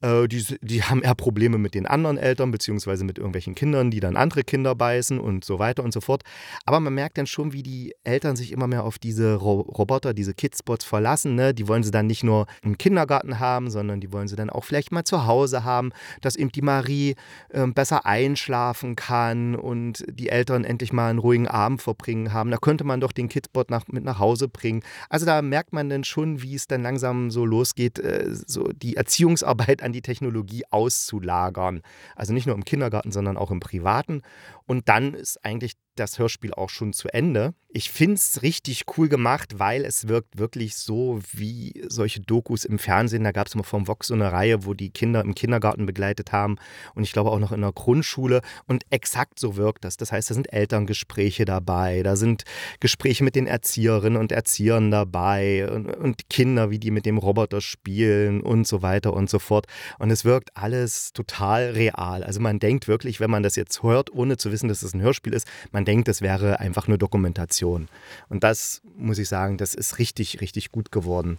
äh, 0.00 0.28
die, 0.28 0.44
die 0.60 0.82
haben 0.82 1.02
eher 1.02 1.14
Probleme 1.14 1.58
mit 1.58 1.74
den 1.74 1.86
anderen 1.86 2.18
Eltern, 2.18 2.50
beziehungsweise 2.50 3.04
mit 3.04 3.18
irgendwelchen 3.18 3.54
Kindern, 3.54 3.90
die 3.90 4.00
dann 4.00 4.16
andere 4.16 4.44
Kinder 4.44 4.74
beißen 4.74 5.18
und 5.18 5.44
so 5.44 5.58
weiter 5.58 5.82
und 5.82 5.92
so 5.92 6.00
fort. 6.00 6.22
Aber 6.64 6.80
man 6.80 6.94
merkt 6.94 7.18
dann 7.18 7.26
schon, 7.26 7.52
wie 7.52 7.62
die 7.62 7.94
Eltern 8.04 8.36
sich 8.36 8.52
immer 8.52 8.66
mehr 8.66 8.84
auf 8.84 8.98
diese 8.98 9.34
Ro 9.34 9.60
Roboter, 9.60 10.14
diese 10.14 10.34
Kidspots 10.34 10.84
verlassen. 10.84 11.34
Ne? 11.34 11.52
Die 11.52 11.68
wollen 11.68 11.82
sie 11.82 11.90
dann 11.90 12.06
nicht 12.06 12.22
nur 12.22 12.46
im 12.62 12.78
Kindergarten 12.78 13.38
haben, 13.38 13.70
sondern 13.70 14.00
die 14.00 14.12
wollen 14.12 14.28
sie 14.28 14.36
dann 14.36 14.50
auch 14.50 14.64
vielleicht 14.64 14.92
mal 14.92 15.04
zu 15.04 15.26
Hause 15.26 15.64
haben, 15.64 15.90
dass 16.20 16.36
eben 16.36 16.50
die 16.52 16.62
Marie 16.62 17.16
äh, 17.50 17.66
besser 17.66 18.06
einschlafen 18.06 18.96
kann 18.96 19.56
und 19.56 20.04
die 20.08 20.28
Eltern 20.28 20.64
endlich 20.64 20.92
mal 20.92 21.10
einen 21.10 21.18
ruhigen 21.18 21.48
Abend 21.48 21.82
verbringen 21.82 22.32
haben. 22.32 22.50
Da 22.50 22.58
könnte 22.58 22.84
man 22.84 23.00
doch 23.00 23.12
den 23.12 23.28
Kidsbot 23.28 23.70
nach, 23.70 23.88
mit 23.88 24.04
nach 24.04 24.18
Hause 24.18 24.48
bringen. 24.48 24.82
Also 25.08 25.26
da 25.26 25.42
merkt 25.42 25.72
man 25.72 25.88
dann 25.88 26.04
schon, 26.04 26.42
wie 26.42 26.54
es 26.54 26.66
dann 26.66 26.82
langsam 26.82 27.30
so 27.30 27.44
losgeht, 27.44 27.98
äh, 27.98 28.26
so 28.30 28.68
die 28.72 28.96
Erziehungsarbeit 28.96 29.82
an 29.88 29.92
die 29.92 30.02
Technologie 30.02 30.64
auszulagern. 30.70 31.82
Also 32.14 32.32
nicht 32.32 32.46
nur 32.46 32.54
im 32.54 32.64
Kindergarten, 32.64 33.10
sondern 33.10 33.36
auch 33.36 33.50
im 33.50 33.60
privaten. 33.60 34.22
Und 34.66 34.88
dann 34.88 35.14
ist 35.14 35.44
eigentlich 35.44 35.74
das 35.98 36.18
Hörspiel 36.18 36.54
auch 36.54 36.70
schon 36.70 36.92
zu 36.92 37.08
Ende. 37.08 37.54
Ich 37.70 37.90
finde 37.90 38.14
es 38.14 38.40
richtig 38.40 38.84
cool 38.96 39.10
gemacht, 39.10 39.58
weil 39.58 39.84
es 39.84 40.08
wirkt 40.08 40.38
wirklich 40.38 40.76
so 40.76 41.20
wie 41.32 41.84
solche 41.86 42.20
Dokus 42.20 42.64
im 42.64 42.78
Fernsehen. 42.78 43.24
Da 43.24 43.32
gab 43.32 43.46
es 43.46 43.54
mal 43.54 43.62
vom 43.62 43.86
Vox 43.86 44.06
so 44.06 44.14
eine 44.14 44.32
Reihe, 44.32 44.64
wo 44.64 44.72
die 44.72 44.88
Kinder 44.88 45.20
im 45.20 45.34
Kindergarten 45.34 45.84
begleitet 45.84 46.32
haben 46.32 46.56
und 46.94 47.02
ich 47.02 47.12
glaube 47.12 47.30
auch 47.30 47.38
noch 47.38 47.52
in 47.52 47.60
der 47.60 47.72
Grundschule. 47.72 48.40
Und 48.66 48.84
exakt 48.88 49.38
so 49.38 49.56
wirkt 49.56 49.84
das. 49.84 49.98
Das 49.98 50.12
heißt, 50.12 50.30
da 50.30 50.34
sind 50.34 50.50
Elterngespräche 50.50 51.44
dabei, 51.44 52.02
da 52.02 52.16
sind 52.16 52.44
Gespräche 52.80 53.22
mit 53.22 53.34
den 53.34 53.46
Erzieherinnen 53.46 54.18
und 54.18 54.32
Erziehern 54.32 54.90
dabei 54.90 55.70
und, 55.70 55.94
und 55.94 56.30
Kinder, 56.30 56.70
wie 56.70 56.78
die 56.78 56.90
mit 56.90 57.04
dem 57.04 57.18
Roboter 57.18 57.60
spielen 57.60 58.40
und 58.40 58.66
so 58.66 58.80
weiter 58.80 59.12
und 59.12 59.28
so 59.28 59.38
fort. 59.38 59.66
Und 59.98 60.10
es 60.10 60.24
wirkt 60.24 60.56
alles 60.56 61.12
total 61.12 61.72
real. 61.72 62.24
Also 62.24 62.40
man 62.40 62.58
denkt 62.58 62.88
wirklich, 62.88 63.20
wenn 63.20 63.30
man 63.30 63.42
das 63.42 63.56
jetzt 63.56 63.82
hört, 63.82 64.10
ohne 64.10 64.38
zu 64.38 64.50
wissen, 64.52 64.68
dass 64.68 64.82
es 64.82 64.94
ein 64.94 65.02
Hörspiel 65.02 65.34
ist, 65.34 65.46
man 65.70 65.84
denkt, 65.88 66.06
das 66.06 66.20
wäre 66.20 66.60
einfach 66.60 66.86
nur 66.86 66.98
Dokumentation. 66.98 67.88
Und 68.28 68.44
das 68.44 68.82
muss 68.96 69.18
ich 69.18 69.28
sagen, 69.28 69.56
das 69.56 69.74
ist 69.74 69.98
richtig, 69.98 70.42
richtig 70.42 70.70
gut 70.70 70.92
geworden. 70.92 71.38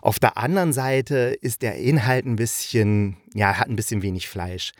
Auf 0.00 0.20
der 0.20 0.36
anderen 0.36 0.72
Seite 0.72 1.36
ist 1.40 1.62
der 1.62 1.74
Inhalt 1.74 2.24
ein 2.24 2.36
bisschen, 2.36 3.16
ja, 3.34 3.58
hat 3.58 3.68
ein 3.68 3.76
bisschen 3.76 4.02
wenig 4.02 4.28
Fleisch. 4.28 4.72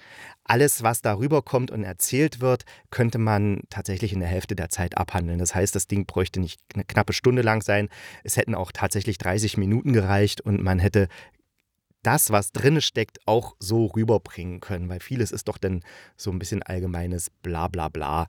Alles, 0.45 0.83
was 0.85 1.03
darüber 1.03 1.43
kommt 1.43 1.73
und 1.73 1.83
erzählt 1.83 2.41
wird, 2.41 2.65
könnte 2.91 3.19
man 3.19 3.63
tatsächlich 3.71 4.13
in 4.13 4.21
der 4.21 4.29
Hälfte 4.29 4.55
der 4.55 4.71
Zeit 4.71 4.97
abhandeln. 4.97 5.41
Das 5.41 5.55
heißt, 5.55 5.75
das 5.75 5.89
Ding 5.89 6.07
bräuchte 6.07 6.39
nicht 6.41 6.61
eine 6.73 6.85
knappe 6.85 7.13
Stunde 7.13 7.43
lang 7.43 7.61
sein. 7.61 7.89
Es 8.23 8.37
hätten 8.37 8.55
auch 8.55 8.71
tatsächlich 8.73 9.19
30 9.19 9.57
Minuten 9.59 9.93
gereicht 9.93 10.41
und 10.41 10.63
man 10.63 10.79
hätte 10.79 11.09
das, 12.03 12.31
was 12.31 12.53
drin 12.53 12.81
steckt, 12.81 13.19
auch 13.27 13.57
so 13.59 13.87
rüberbringen 13.87 14.61
können, 14.61 14.89
weil 14.89 15.01
vieles 15.01 15.33
ist 15.33 15.49
doch 15.49 15.59
dann 15.59 15.83
so 16.17 16.31
ein 16.31 16.39
bisschen 16.39 16.63
allgemeines 16.63 17.31
Blablabla. 17.43 17.89
Bla, 17.89 18.25
bla. 18.25 18.29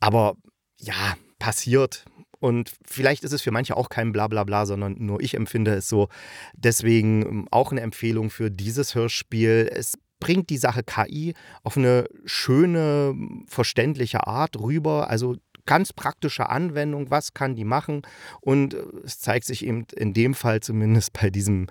Aber 0.00 0.36
ja, 0.78 1.16
passiert. 1.38 2.04
Und 2.40 2.72
vielleicht 2.84 3.24
ist 3.24 3.32
es 3.32 3.42
für 3.42 3.52
manche 3.52 3.76
auch 3.76 3.88
kein 3.88 4.12
Blablabla, 4.12 4.44
bla, 4.44 4.58
bla, 4.58 4.66
sondern 4.66 4.96
nur 4.98 5.20
ich 5.22 5.34
empfinde 5.34 5.74
es 5.74 5.88
so. 5.88 6.08
Deswegen 6.54 7.22
ähm, 7.22 7.48
auch 7.50 7.72
eine 7.72 7.80
Empfehlung 7.80 8.30
für 8.30 8.50
dieses 8.50 8.94
Hörspiel. 8.94 9.70
Es 9.72 9.98
bringt 10.20 10.50
die 10.50 10.58
Sache 10.58 10.82
KI 10.82 11.34
auf 11.62 11.76
eine 11.76 12.06
schöne, 12.24 13.14
verständliche 13.46 14.26
Art 14.26 14.58
rüber. 14.58 15.08
Also 15.08 15.36
ganz 15.66 15.92
praktische 15.92 16.48
Anwendung, 16.50 17.10
was 17.10 17.34
kann 17.34 17.54
die 17.54 17.64
machen? 17.64 18.02
Und 18.40 18.74
äh, 18.74 18.82
es 19.04 19.20
zeigt 19.20 19.46
sich 19.46 19.64
eben 19.64 19.86
in 19.96 20.12
dem 20.12 20.34
Fall 20.34 20.60
zumindest 20.60 21.12
bei 21.12 21.30
diesem 21.30 21.66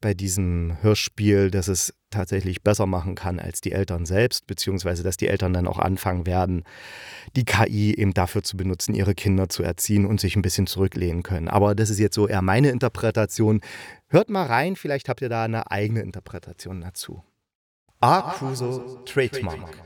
bei 0.00 0.14
diesem 0.14 0.76
Hörspiel, 0.80 1.50
dass 1.50 1.68
es 1.68 1.94
tatsächlich 2.10 2.62
besser 2.62 2.86
machen 2.86 3.14
kann 3.14 3.38
als 3.38 3.60
die 3.60 3.72
Eltern 3.72 4.06
selbst, 4.06 4.46
beziehungsweise 4.46 5.02
dass 5.02 5.16
die 5.16 5.28
Eltern 5.28 5.52
dann 5.52 5.66
auch 5.66 5.78
anfangen 5.78 6.26
werden, 6.26 6.64
die 7.36 7.44
KI 7.44 7.94
eben 7.94 8.14
dafür 8.14 8.42
zu 8.42 8.56
benutzen, 8.56 8.94
ihre 8.94 9.14
Kinder 9.14 9.48
zu 9.48 9.62
erziehen 9.62 10.06
und 10.06 10.20
sich 10.20 10.36
ein 10.36 10.42
bisschen 10.42 10.66
zurücklehnen 10.66 11.22
können. 11.22 11.48
Aber 11.48 11.74
das 11.74 11.90
ist 11.90 11.98
jetzt 11.98 12.14
so 12.14 12.26
eher 12.26 12.42
meine 12.42 12.70
Interpretation. 12.70 13.60
Hört 14.08 14.30
mal 14.30 14.46
rein, 14.46 14.76
vielleicht 14.76 15.08
habt 15.08 15.20
ihr 15.20 15.28
da 15.28 15.44
eine 15.44 15.70
eigene 15.70 16.00
Interpretation 16.00 16.80
dazu. 16.80 17.22
A. 18.00 18.32
Crusoe 18.32 19.04
Trademark 19.04 19.76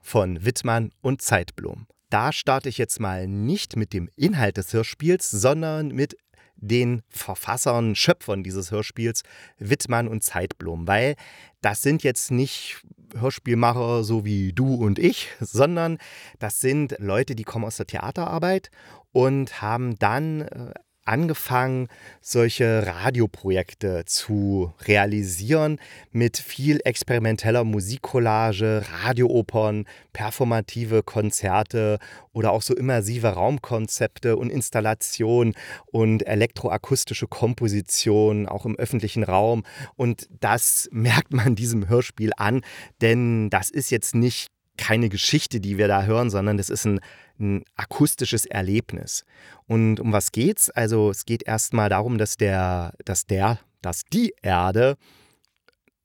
von 0.00 0.44
Wittmann 0.44 0.90
und 1.00 1.22
Zeitblom. 1.22 1.86
Da 2.10 2.32
starte 2.32 2.68
ich 2.68 2.78
jetzt 2.78 2.98
mal 2.98 3.28
nicht 3.28 3.76
mit 3.76 3.92
dem 3.92 4.08
Inhalt 4.16 4.56
des 4.56 4.72
Hörspiels, 4.72 5.30
sondern 5.30 5.88
mit 5.88 6.16
den 6.60 7.02
Verfassern, 7.08 7.94
Schöpfern 7.94 8.42
dieses 8.42 8.70
Hörspiels, 8.70 9.22
Wittmann 9.58 10.08
und 10.08 10.22
Zeitblom, 10.22 10.86
weil 10.86 11.16
das 11.60 11.82
sind 11.82 12.02
jetzt 12.02 12.30
nicht 12.30 12.82
Hörspielmacher 13.18 14.04
so 14.04 14.24
wie 14.24 14.52
du 14.52 14.74
und 14.74 14.98
ich, 14.98 15.28
sondern 15.40 15.98
das 16.38 16.60
sind 16.60 16.96
Leute, 16.98 17.34
die 17.34 17.44
kommen 17.44 17.64
aus 17.64 17.76
der 17.76 17.86
Theaterarbeit 17.86 18.70
und 19.12 19.60
haben 19.60 19.98
dann 19.98 20.42
äh, 20.42 20.74
angefangen, 21.04 21.88
solche 22.20 22.86
Radioprojekte 22.86 24.04
zu 24.04 24.72
realisieren 24.82 25.78
mit 26.12 26.36
viel 26.36 26.80
experimenteller 26.84 27.64
Musikcollage, 27.64 28.84
Radioopern, 29.02 29.86
performative 30.12 31.02
Konzerte 31.02 31.98
oder 32.32 32.52
auch 32.52 32.62
so 32.62 32.74
immersive 32.74 33.28
Raumkonzepte 33.28 34.36
und 34.36 34.50
Installationen 34.50 35.54
und 35.86 36.26
elektroakustische 36.26 37.26
Komposition 37.26 38.46
auch 38.46 38.66
im 38.66 38.76
öffentlichen 38.76 39.24
Raum. 39.24 39.64
Und 39.96 40.28
das 40.40 40.88
merkt 40.92 41.32
man 41.32 41.54
diesem 41.54 41.88
Hörspiel 41.88 42.32
an, 42.36 42.62
denn 43.00 43.50
das 43.50 43.70
ist 43.70 43.90
jetzt 43.90 44.14
nicht 44.14 44.48
keine 44.80 45.08
Geschichte, 45.08 45.60
die 45.60 45.78
wir 45.78 45.88
da 45.88 46.04
hören, 46.04 46.30
sondern 46.30 46.56
das 46.56 46.70
ist 46.70 46.84
ein 46.86 47.00
ein 47.40 47.64
akustisches 47.74 48.46
Erlebnis. 48.46 49.24
Und 49.66 49.98
um 49.98 50.12
was 50.12 50.30
geht's? 50.30 50.70
Also 50.70 51.10
es 51.10 51.24
geht 51.24 51.42
erstmal 51.42 51.88
darum, 51.88 52.18
dass 52.18 52.36
der, 52.36 52.92
dass 53.04 53.26
der, 53.26 53.58
dass 53.82 54.04
die 54.04 54.34
Erde 54.42 54.96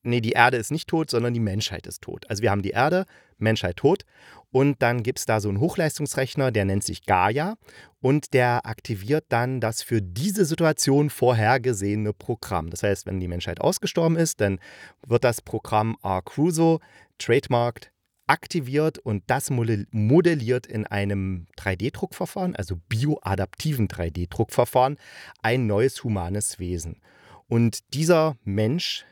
nee, 0.06 0.22
die 0.22 0.34
Erde 0.34 0.58
ist 0.58 0.72
nicht 0.72 0.88
tot, 0.88 1.10
sondern 1.10 1.34
die 1.34 1.40
Menschheit 1.40 1.88
ist 1.88 2.04
tot. 2.04 2.30
Also 2.30 2.44
wir 2.44 2.52
haben 2.52 2.62
die 2.62 2.70
Erde, 2.70 3.06
Menschheit 3.38 3.78
tot 3.78 4.06
und 4.52 4.82
dann 4.84 5.02
gibt 5.02 5.18
es 5.18 5.26
da 5.26 5.42
so 5.42 5.50
einen 5.50 5.60
Hochleistungsrechner, 5.60 6.52
der 6.52 6.64
nennt 6.64 6.84
sich 6.84 7.06
Gaia 7.06 7.56
und 8.02 8.34
der 8.36 8.68
aktiviert 8.68 9.26
dann 9.30 9.60
das 9.60 9.82
für 9.82 10.04
diese 10.04 10.46
Situation 10.46 11.10
vorhergesehene 11.10 12.14
Programm. 12.14 12.70
Das 12.70 12.84
heißt, 12.84 13.08
wenn 13.08 13.20
die 13.20 13.28
Menschheit 13.28 13.60
ausgestorben 13.60 14.16
ist, 14.16 14.42
dann 14.42 14.60
wird 15.08 15.24
das 15.24 15.42
Programm 15.42 15.98
R-Crusoe 16.04 16.80
trademarked 17.18 17.92
aktiviert 18.28 18.98
und 19.00 19.24
das 19.28 19.50
modelliert 19.50 20.66
in 20.66 20.88
einem 20.88 21.48
3D-Druckverfahren, 21.58 22.56
also 22.56 22.78
bioadaptiven 22.90 23.88
3D-Druckverfahren, 23.88 24.98
ein 25.42 25.68
neues 25.68 26.04
humanes 26.04 26.60
Wesen. 26.60 27.02
Und 27.48 27.94
dieser 27.94 28.38
Mensch 28.44 29.06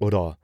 oder 0.00 0.38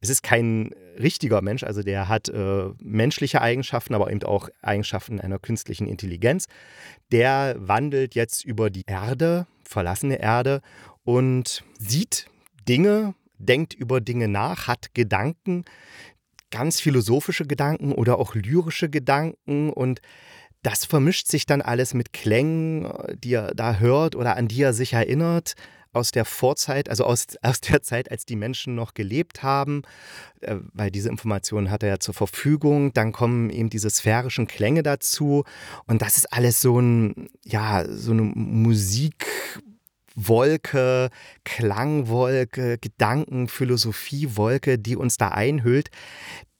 es 0.00 0.08
ist 0.08 0.22
kein 0.22 0.74
richtiger 0.98 1.42
Mensch, 1.42 1.62
also 1.62 1.82
der 1.82 2.08
hat 2.08 2.30
äh, 2.30 2.70
menschliche 2.78 3.42
Eigenschaften, 3.42 3.94
aber 3.94 4.10
eben 4.10 4.22
auch 4.22 4.48
Eigenschaften 4.62 5.20
einer 5.20 5.38
künstlichen 5.38 5.86
Intelligenz. 5.86 6.46
Der 7.12 7.54
wandelt 7.58 8.14
jetzt 8.14 8.44
über 8.44 8.70
die 8.70 8.84
Erde, 8.86 9.46
verlassene 9.62 10.18
Erde 10.18 10.62
und 11.04 11.64
sieht 11.78 12.26
Dinge, 12.66 13.14
denkt 13.36 13.74
über 13.74 14.00
Dinge 14.00 14.28
nach, 14.28 14.68
hat 14.68 14.94
Gedanken, 14.94 15.64
ganz 16.50 16.80
philosophische 16.80 17.46
Gedanken 17.46 17.92
oder 17.92 18.18
auch 18.18 18.34
lyrische 18.34 18.88
Gedanken 18.88 19.70
und 19.70 20.00
das 20.62 20.84
vermischt 20.84 21.26
sich 21.26 21.46
dann 21.46 21.62
alles 21.62 21.94
mit 21.94 22.12
Klängen, 22.12 22.86
die 23.14 23.34
er 23.34 23.54
da 23.54 23.76
hört 23.76 24.14
oder 24.14 24.36
an 24.36 24.48
die 24.48 24.62
er 24.62 24.74
sich 24.74 24.92
erinnert 24.92 25.54
aus 25.92 26.12
der 26.12 26.24
Vorzeit, 26.24 26.88
also 26.88 27.04
aus, 27.04 27.26
aus 27.42 27.60
der 27.60 27.82
Zeit, 27.82 28.10
als 28.10 28.24
die 28.24 28.36
Menschen 28.36 28.74
noch 28.74 28.94
gelebt 28.94 29.42
haben, 29.42 29.82
äh, 30.40 30.56
weil 30.72 30.90
diese 30.90 31.08
Informationen 31.08 31.70
hat 31.70 31.82
er 31.82 31.88
ja 31.88 31.98
zur 31.98 32.14
Verfügung. 32.14 32.92
Dann 32.92 33.12
kommen 33.12 33.50
eben 33.50 33.70
diese 33.70 33.90
sphärischen 33.90 34.46
Klänge 34.46 34.82
dazu 34.82 35.44
und 35.86 36.02
das 36.02 36.16
ist 36.16 36.32
alles 36.32 36.60
so 36.60 36.78
ein, 36.80 37.28
ja, 37.44 37.84
so 37.88 38.12
eine 38.12 38.22
Musik. 38.22 39.26
Wolke, 40.14 41.10
Klangwolke, 41.44 42.78
Gedanken, 42.78 43.48
Philosophiewolke, 43.48 44.78
die 44.78 44.96
uns 44.96 45.16
da 45.16 45.28
einhüllt, 45.28 45.90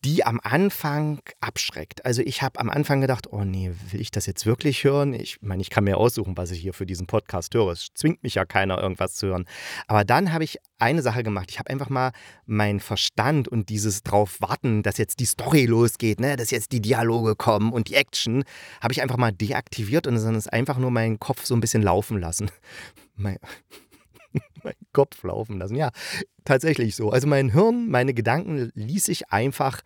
die 0.05 0.25
am 0.25 0.41
Anfang 0.43 1.21
abschreckt. 1.41 2.05
Also 2.07 2.23
ich 2.23 2.41
habe 2.43 2.59
am 2.59 2.71
Anfang 2.71 3.03
gedacht, 3.03 3.27
oh 3.31 3.45
nee, 3.45 3.73
will 3.91 4.01
ich 4.01 4.11
das 4.11 4.27
jetzt 4.27 4.47
wirklich 4.47 4.85
hören? 4.85 5.13
Ich 5.13 5.43
meine, 5.43 5.61
ich 5.61 5.69
kann 5.69 5.85
mir 5.85 5.99
aussuchen, 5.99 6.37
was 6.37 6.51
ich 6.51 6.61
hier 6.61 6.73
für 6.73 6.87
diesen 6.87 7.07
Podcast 7.07 7.55
höre. 7.55 7.71
Es 7.73 7.89
zwingt 7.95 8.23
mich 8.23 8.37
ja 8.37 8.47
keiner, 8.47 8.81
irgendwas 8.81 9.15
zu 9.15 9.27
hören. 9.27 9.45
Aber 9.89 10.05
dann 10.05 10.33
habe 10.33 10.45
ich 10.45 10.59
eine 10.79 11.03
Sache 11.03 11.23
gemacht. 11.23 11.51
Ich 11.51 11.59
habe 11.59 11.69
einfach 11.69 11.91
mal 11.91 12.13
meinen 12.47 12.81
Verstand 12.81 13.47
und 13.49 13.69
dieses 13.69 14.03
drauf 14.03 14.41
warten, 14.41 14.83
dass 14.83 14.97
jetzt 14.97 15.21
die 15.21 15.27
Story 15.27 15.67
losgeht, 15.67 16.19
ne? 16.19 16.37
dass 16.37 16.51
jetzt 16.51 16.73
die 16.73 16.81
Dialoge 16.81 17.37
kommen 17.37 17.73
und 17.73 17.89
die 17.89 17.95
Action, 17.95 18.45
habe 18.81 18.93
ich 18.93 19.03
einfach 19.03 19.19
mal 19.19 19.33
deaktiviert 19.33 20.07
und 20.07 20.15
dann 20.15 20.35
ist 20.35 20.51
einfach 20.51 20.79
nur 20.79 20.91
meinen 20.91 21.21
Kopf 21.21 21.45
so 21.45 21.55
ein 21.55 21.61
bisschen 21.61 21.83
laufen 21.83 22.19
lassen. 22.19 22.51
Mein 23.17 23.37
meinen 24.63 24.87
Kopf 24.93 25.23
laufen 25.23 25.59
lassen. 25.59 25.77
Ja, 25.77 25.91
tatsächlich 26.45 26.97
so. 26.97 27.11
Also 27.11 27.27
mein 27.27 27.51
Hirn, 27.51 27.89
meine 27.89 28.15
Gedanken 28.15 28.71
ließ 28.75 29.09
ich 29.09 29.31
einfach 29.31 29.83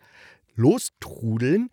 lostrudeln 0.55 1.69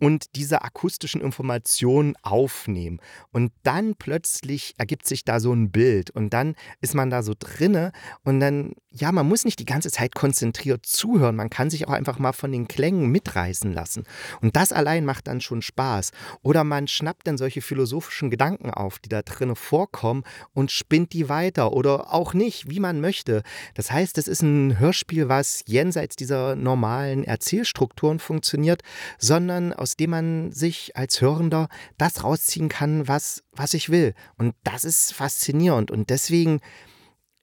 und 0.00 0.34
diese 0.34 0.62
akustischen 0.62 1.20
Informationen 1.20 2.14
aufnehmen. 2.22 3.00
Und 3.30 3.52
dann 3.62 3.94
plötzlich 3.94 4.74
ergibt 4.78 5.06
sich 5.06 5.24
da 5.24 5.38
so 5.38 5.52
ein 5.52 5.70
Bild 5.70 6.10
und 6.10 6.30
dann 6.30 6.56
ist 6.80 6.94
man 6.94 7.10
da 7.10 7.22
so 7.22 7.34
drinne 7.38 7.92
und 8.24 8.40
dann, 8.40 8.72
ja, 8.90 9.12
man 9.12 9.28
muss 9.28 9.44
nicht 9.44 9.58
die 9.60 9.64
ganze 9.66 9.90
Zeit 9.90 10.14
konzentriert 10.14 10.86
zuhören, 10.86 11.36
man 11.36 11.50
kann 11.50 11.70
sich 11.70 11.86
auch 11.86 11.92
einfach 11.92 12.18
mal 12.18 12.32
von 12.32 12.50
den 12.50 12.66
Klängen 12.66 13.10
mitreißen 13.10 13.72
lassen. 13.72 14.04
Und 14.40 14.56
das 14.56 14.72
allein 14.72 15.04
macht 15.04 15.26
dann 15.26 15.40
schon 15.40 15.62
Spaß. 15.62 16.10
Oder 16.42 16.64
man 16.64 16.88
schnappt 16.88 17.26
dann 17.26 17.38
solche 17.38 17.60
philosophischen 17.60 18.30
Gedanken 18.30 18.70
auf, 18.70 18.98
die 18.98 19.08
da 19.08 19.22
drinne 19.22 19.54
vorkommen 19.54 20.24
und 20.54 20.70
spinnt 20.70 21.12
die 21.12 21.28
weiter 21.28 21.72
oder 21.72 22.12
auch 22.12 22.34
nicht, 22.34 22.70
wie 22.70 22.80
man 22.80 23.00
möchte. 23.00 23.42
Das 23.74 23.90
heißt, 23.90 24.16
es 24.18 24.28
ist 24.28 24.42
ein 24.42 24.78
Hörspiel, 24.78 25.28
was 25.28 25.62
jenseits 25.66 26.16
dieser 26.16 26.56
normalen 26.56 27.24
Erzählstrukturen 27.24 28.18
funktioniert, 28.18 28.82
sondern 29.18 29.72
aus 29.72 29.89
aus 29.90 29.96
dem 29.96 30.10
man 30.10 30.52
sich 30.52 30.96
als 30.96 31.20
Hörender 31.20 31.68
das 31.98 32.22
rausziehen 32.22 32.68
kann, 32.68 33.08
was, 33.08 33.42
was 33.50 33.74
ich 33.74 33.90
will. 33.90 34.14
Und 34.38 34.54
das 34.62 34.84
ist 34.84 35.12
faszinierend. 35.12 35.90
Und 35.90 36.10
deswegen, 36.10 36.60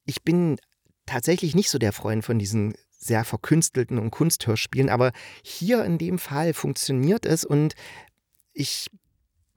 ich 0.06 0.24
bin 0.24 0.58
tatsächlich 1.06 1.56
nicht 1.56 1.70
so 1.70 1.78
der 1.78 1.92
Freund 1.92 2.24
von 2.24 2.40
diesen 2.40 2.74
sehr 2.98 3.26
verkünstelten 3.26 4.00
und 4.00 4.12
Kunsthörspielen, 4.12 4.90
aber 4.90 5.12
hier 5.44 5.84
in 5.84 5.98
dem 5.98 6.20
Fall 6.20 6.54
funktioniert 6.54 7.26
es 7.26 7.44
und 7.44 7.76
ich 8.54 8.88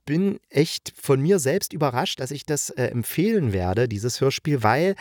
bin 0.05 0.39
echt 0.49 0.93
von 1.01 1.21
mir 1.21 1.39
selbst 1.39 1.71
überrascht, 1.71 2.19
dass 2.19 2.31
ich 2.31 2.45
das 2.45 2.71
äh, 2.71 2.87
empfehlen 2.87 3.53
werde, 3.53 3.87
dieses 3.87 4.19
Hörspiel, 4.19 4.63
weil 4.63 4.95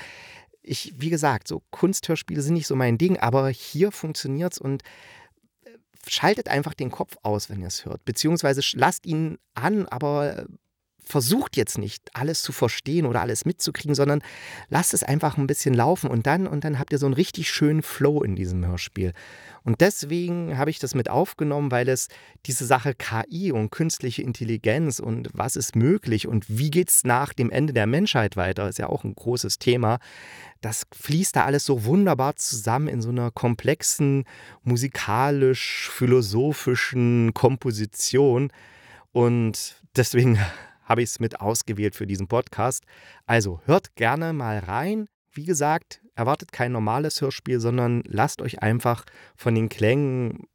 ich, 0.63 0.95
wie 0.97 1.11
gesagt, 1.11 1.49
so 1.49 1.63
Kunsthörspiele 1.71 2.41
sind 2.41 2.55
nicht 2.55 2.69
so 2.69 2.77
mein 2.77 2.99
Ding, 2.99 3.19
aber 3.19 3.49
hier 3.49 3.91
funktioniert 3.91 4.53
es 4.53 4.59
und 4.59 4.85
schaltet 6.07 6.49
einfach 6.49 6.75
den 6.75 6.91
Kopf 6.91 7.17
aus, 7.23 7.51
wenn 7.51 7.61
ihr 7.61 7.67
es 7.69 7.85
hört. 7.85 8.05
Beziehungsweise 8.05 8.63
lasst 8.75 9.07
ihn 9.07 9.39
an, 9.55 9.87
aber 9.87 10.47
versucht 11.11 11.57
jetzt 11.57 11.79
nicht 11.79 12.03
alles 12.15 12.43
zu 12.43 12.53
verstehen 12.53 13.07
oder 13.07 13.21
alles 13.21 13.45
mitzukriegen, 13.45 13.95
sondern 13.95 14.23
lasst 14.69 14.95
es 14.95 15.03
einfach 15.03 15.37
ein 15.37 15.47
bisschen 15.47 15.75
laufen 15.75 16.11
und 16.11 16.27
dann 16.27 16.47
und 16.47 16.65
dann 16.65 16.79
habt 16.79 16.93
ihr 16.93 16.99
so 16.99 17.07
einen 17.07 17.15
richtig 17.15 17.51
schönen 17.51 17.83
Flow 17.83 18.23
in 18.23 18.37
diesem 18.37 18.67
Hörspiel. 18.67 19.13
Und 19.63 19.83
deswegen 19.83 20.57
habe 20.57 20.71
ich 20.71 20.79
das 20.79 20.95
mit 20.95 21.11
aufgenommen, 21.11 21.71
weil 21.71 21.87
es 21.89 22.09
diese 22.47 22.65
Sache 22.65 22.95
KI 22.95 23.53
und 23.53 23.71
künstliche 23.71 24.23
Intelligenz 24.23 25.01
und 25.01 25.29
was 25.35 25.57
ist 25.57 25.77
möglich 25.77 26.27
und 26.27 26.47
wie 26.49 26.71
geht 26.71 26.89
es 26.89 27.05
nach 27.05 27.35
dem 27.35 27.51
Ende 27.51 27.73
der 27.73 27.87
Menschheit 27.87 28.37
weiter, 28.37 28.69
ist 28.69 28.79
ja 28.79 28.89
auch 28.89 29.05
ein 29.05 29.15
großes 29.15 29.59
Thema. 29.59 29.99
Das 30.61 30.87
fließt 30.93 31.37
da 31.37 31.45
alles 31.45 31.65
so 31.65 31.85
wunderbar 31.85 32.35
zusammen 32.37 32.89
in 32.89 33.03
so 33.03 33.11
einer 33.11 33.31
komplexen 33.31 34.25
musikalisch-philosophischen 34.63 37.35
Komposition. 37.35 38.51
Und 39.13 39.83
deswegen 39.97 40.39
habe 40.91 41.03
ich 41.03 41.11
es 41.11 41.21
mit 41.21 41.41
ausgewählt 41.41 41.95
für 41.95 42.07
diesen 42.07 42.27
Podcast. 42.27 42.85
Also 43.25 43.61
hört 43.65 43.95
gerne 43.95 44.33
mal 44.33 44.59
rein. 44.59 45.07
Wie 45.33 45.45
gesagt, 45.45 46.03
erwartet 46.17 46.51
kein 46.51 46.73
normales 46.73 47.21
Hörspiel, 47.21 47.61
sondern 47.61 48.03
lasst 48.09 48.43
euch 48.43 48.61
einfach 48.61 49.05
von 49.37 49.55
den 49.55 49.69
Klängen 49.69 50.49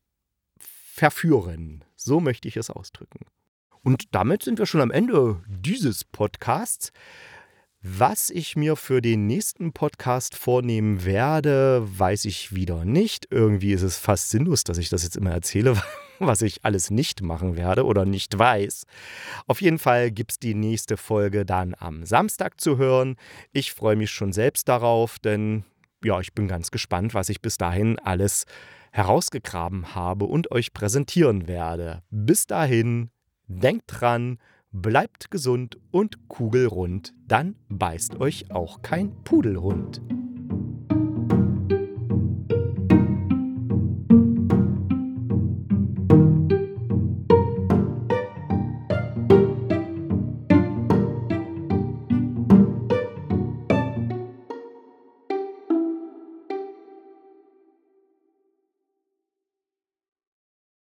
verführen. 0.60 1.86
So 1.96 2.20
möchte 2.20 2.50
ich 2.50 2.58
es 2.58 2.70
ausdrücken. 2.70 3.26
Und 3.82 4.14
damit 4.14 4.44
sind 4.44 4.60
wir 4.60 4.66
schon 4.66 4.82
am 4.82 4.92
Ende 4.92 5.42
dieses 5.48 6.04
Podcasts. 6.04 6.92
Was 7.82 8.30
ich 8.30 8.58
mir 8.58 8.76
für 8.76 9.02
den 9.02 9.28
nächsten 9.28 9.72
Podcast 9.72 10.36
vornehmen 10.36 11.06
werde, 11.06 11.88
weiß 11.98 12.26
ich 12.26 12.54
wieder 12.54 12.84
nicht. 12.84 13.28
Irgendwie 13.30 13.72
ist 13.72 13.84
es 13.84 13.98
fast 13.98 14.32
sinnlos, 14.32 14.66
dass 14.66 14.80
ich 14.80 14.90
das 14.90 15.04
jetzt 15.04 15.16
immer 15.16 15.32
erzähle, 15.32 15.82
was 16.20 16.42
ich 16.42 16.64
alles 16.64 16.90
nicht 16.90 17.22
machen 17.22 17.56
werde 17.56 17.86
oder 17.86 18.06
nicht 18.06 18.38
weiß. 18.38 18.86
Auf 19.48 19.62
jeden 19.62 19.80
Fall 19.80 20.12
gibt 20.12 20.32
es 20.32 20.40
die 20.40 20.54
nächste 20.54 20.98
Folge 20.98 21.46
dann 21.46 21.76
am 21.78 22.06
Samstag 22.06 22.60
zu 22.60 22.78
hören. 22.78 23.16
Ich 23.52 23.74
freue 23.74 23.96
mich 23.96 24.12
schon 24.12 24.34
selbst 24.34 24.68
darauf, 24.68 25.20
denn 25.20 25.64
ja, 26.04 26.20
ich 26.20 26.34
bin 26.34 26.48
ganz 26.48 26.72
gespannt, 26.72 27.14
was 27.14 27.30
ich 27.30 27.42
bis 27.42 27.58
dahin 27.58 27.98
alles 28.00 28.46
herausgegraben 28.92 29.96
habe 29.96 30.26
und 30.26 30.52
euch 30.52 30.74
präsentieren 30.74 31.48
werde. 31.48 32.02
Bis 32.12 32.48
dahin, 32.48 33.10
denkt 33.48 33.86
dran, 33.88 34.38
bleibt 34.72 35.32
gesund 35.32 35.78
und 35.92 36.28
kugelrund, 36.28 37.14
dann 37.28 37.56
beißt 37.70 38.20
euch 38.20 38.52
auch 38.52 38.82
kein 38.82 39.24
Pudelhund. 39.24 40.02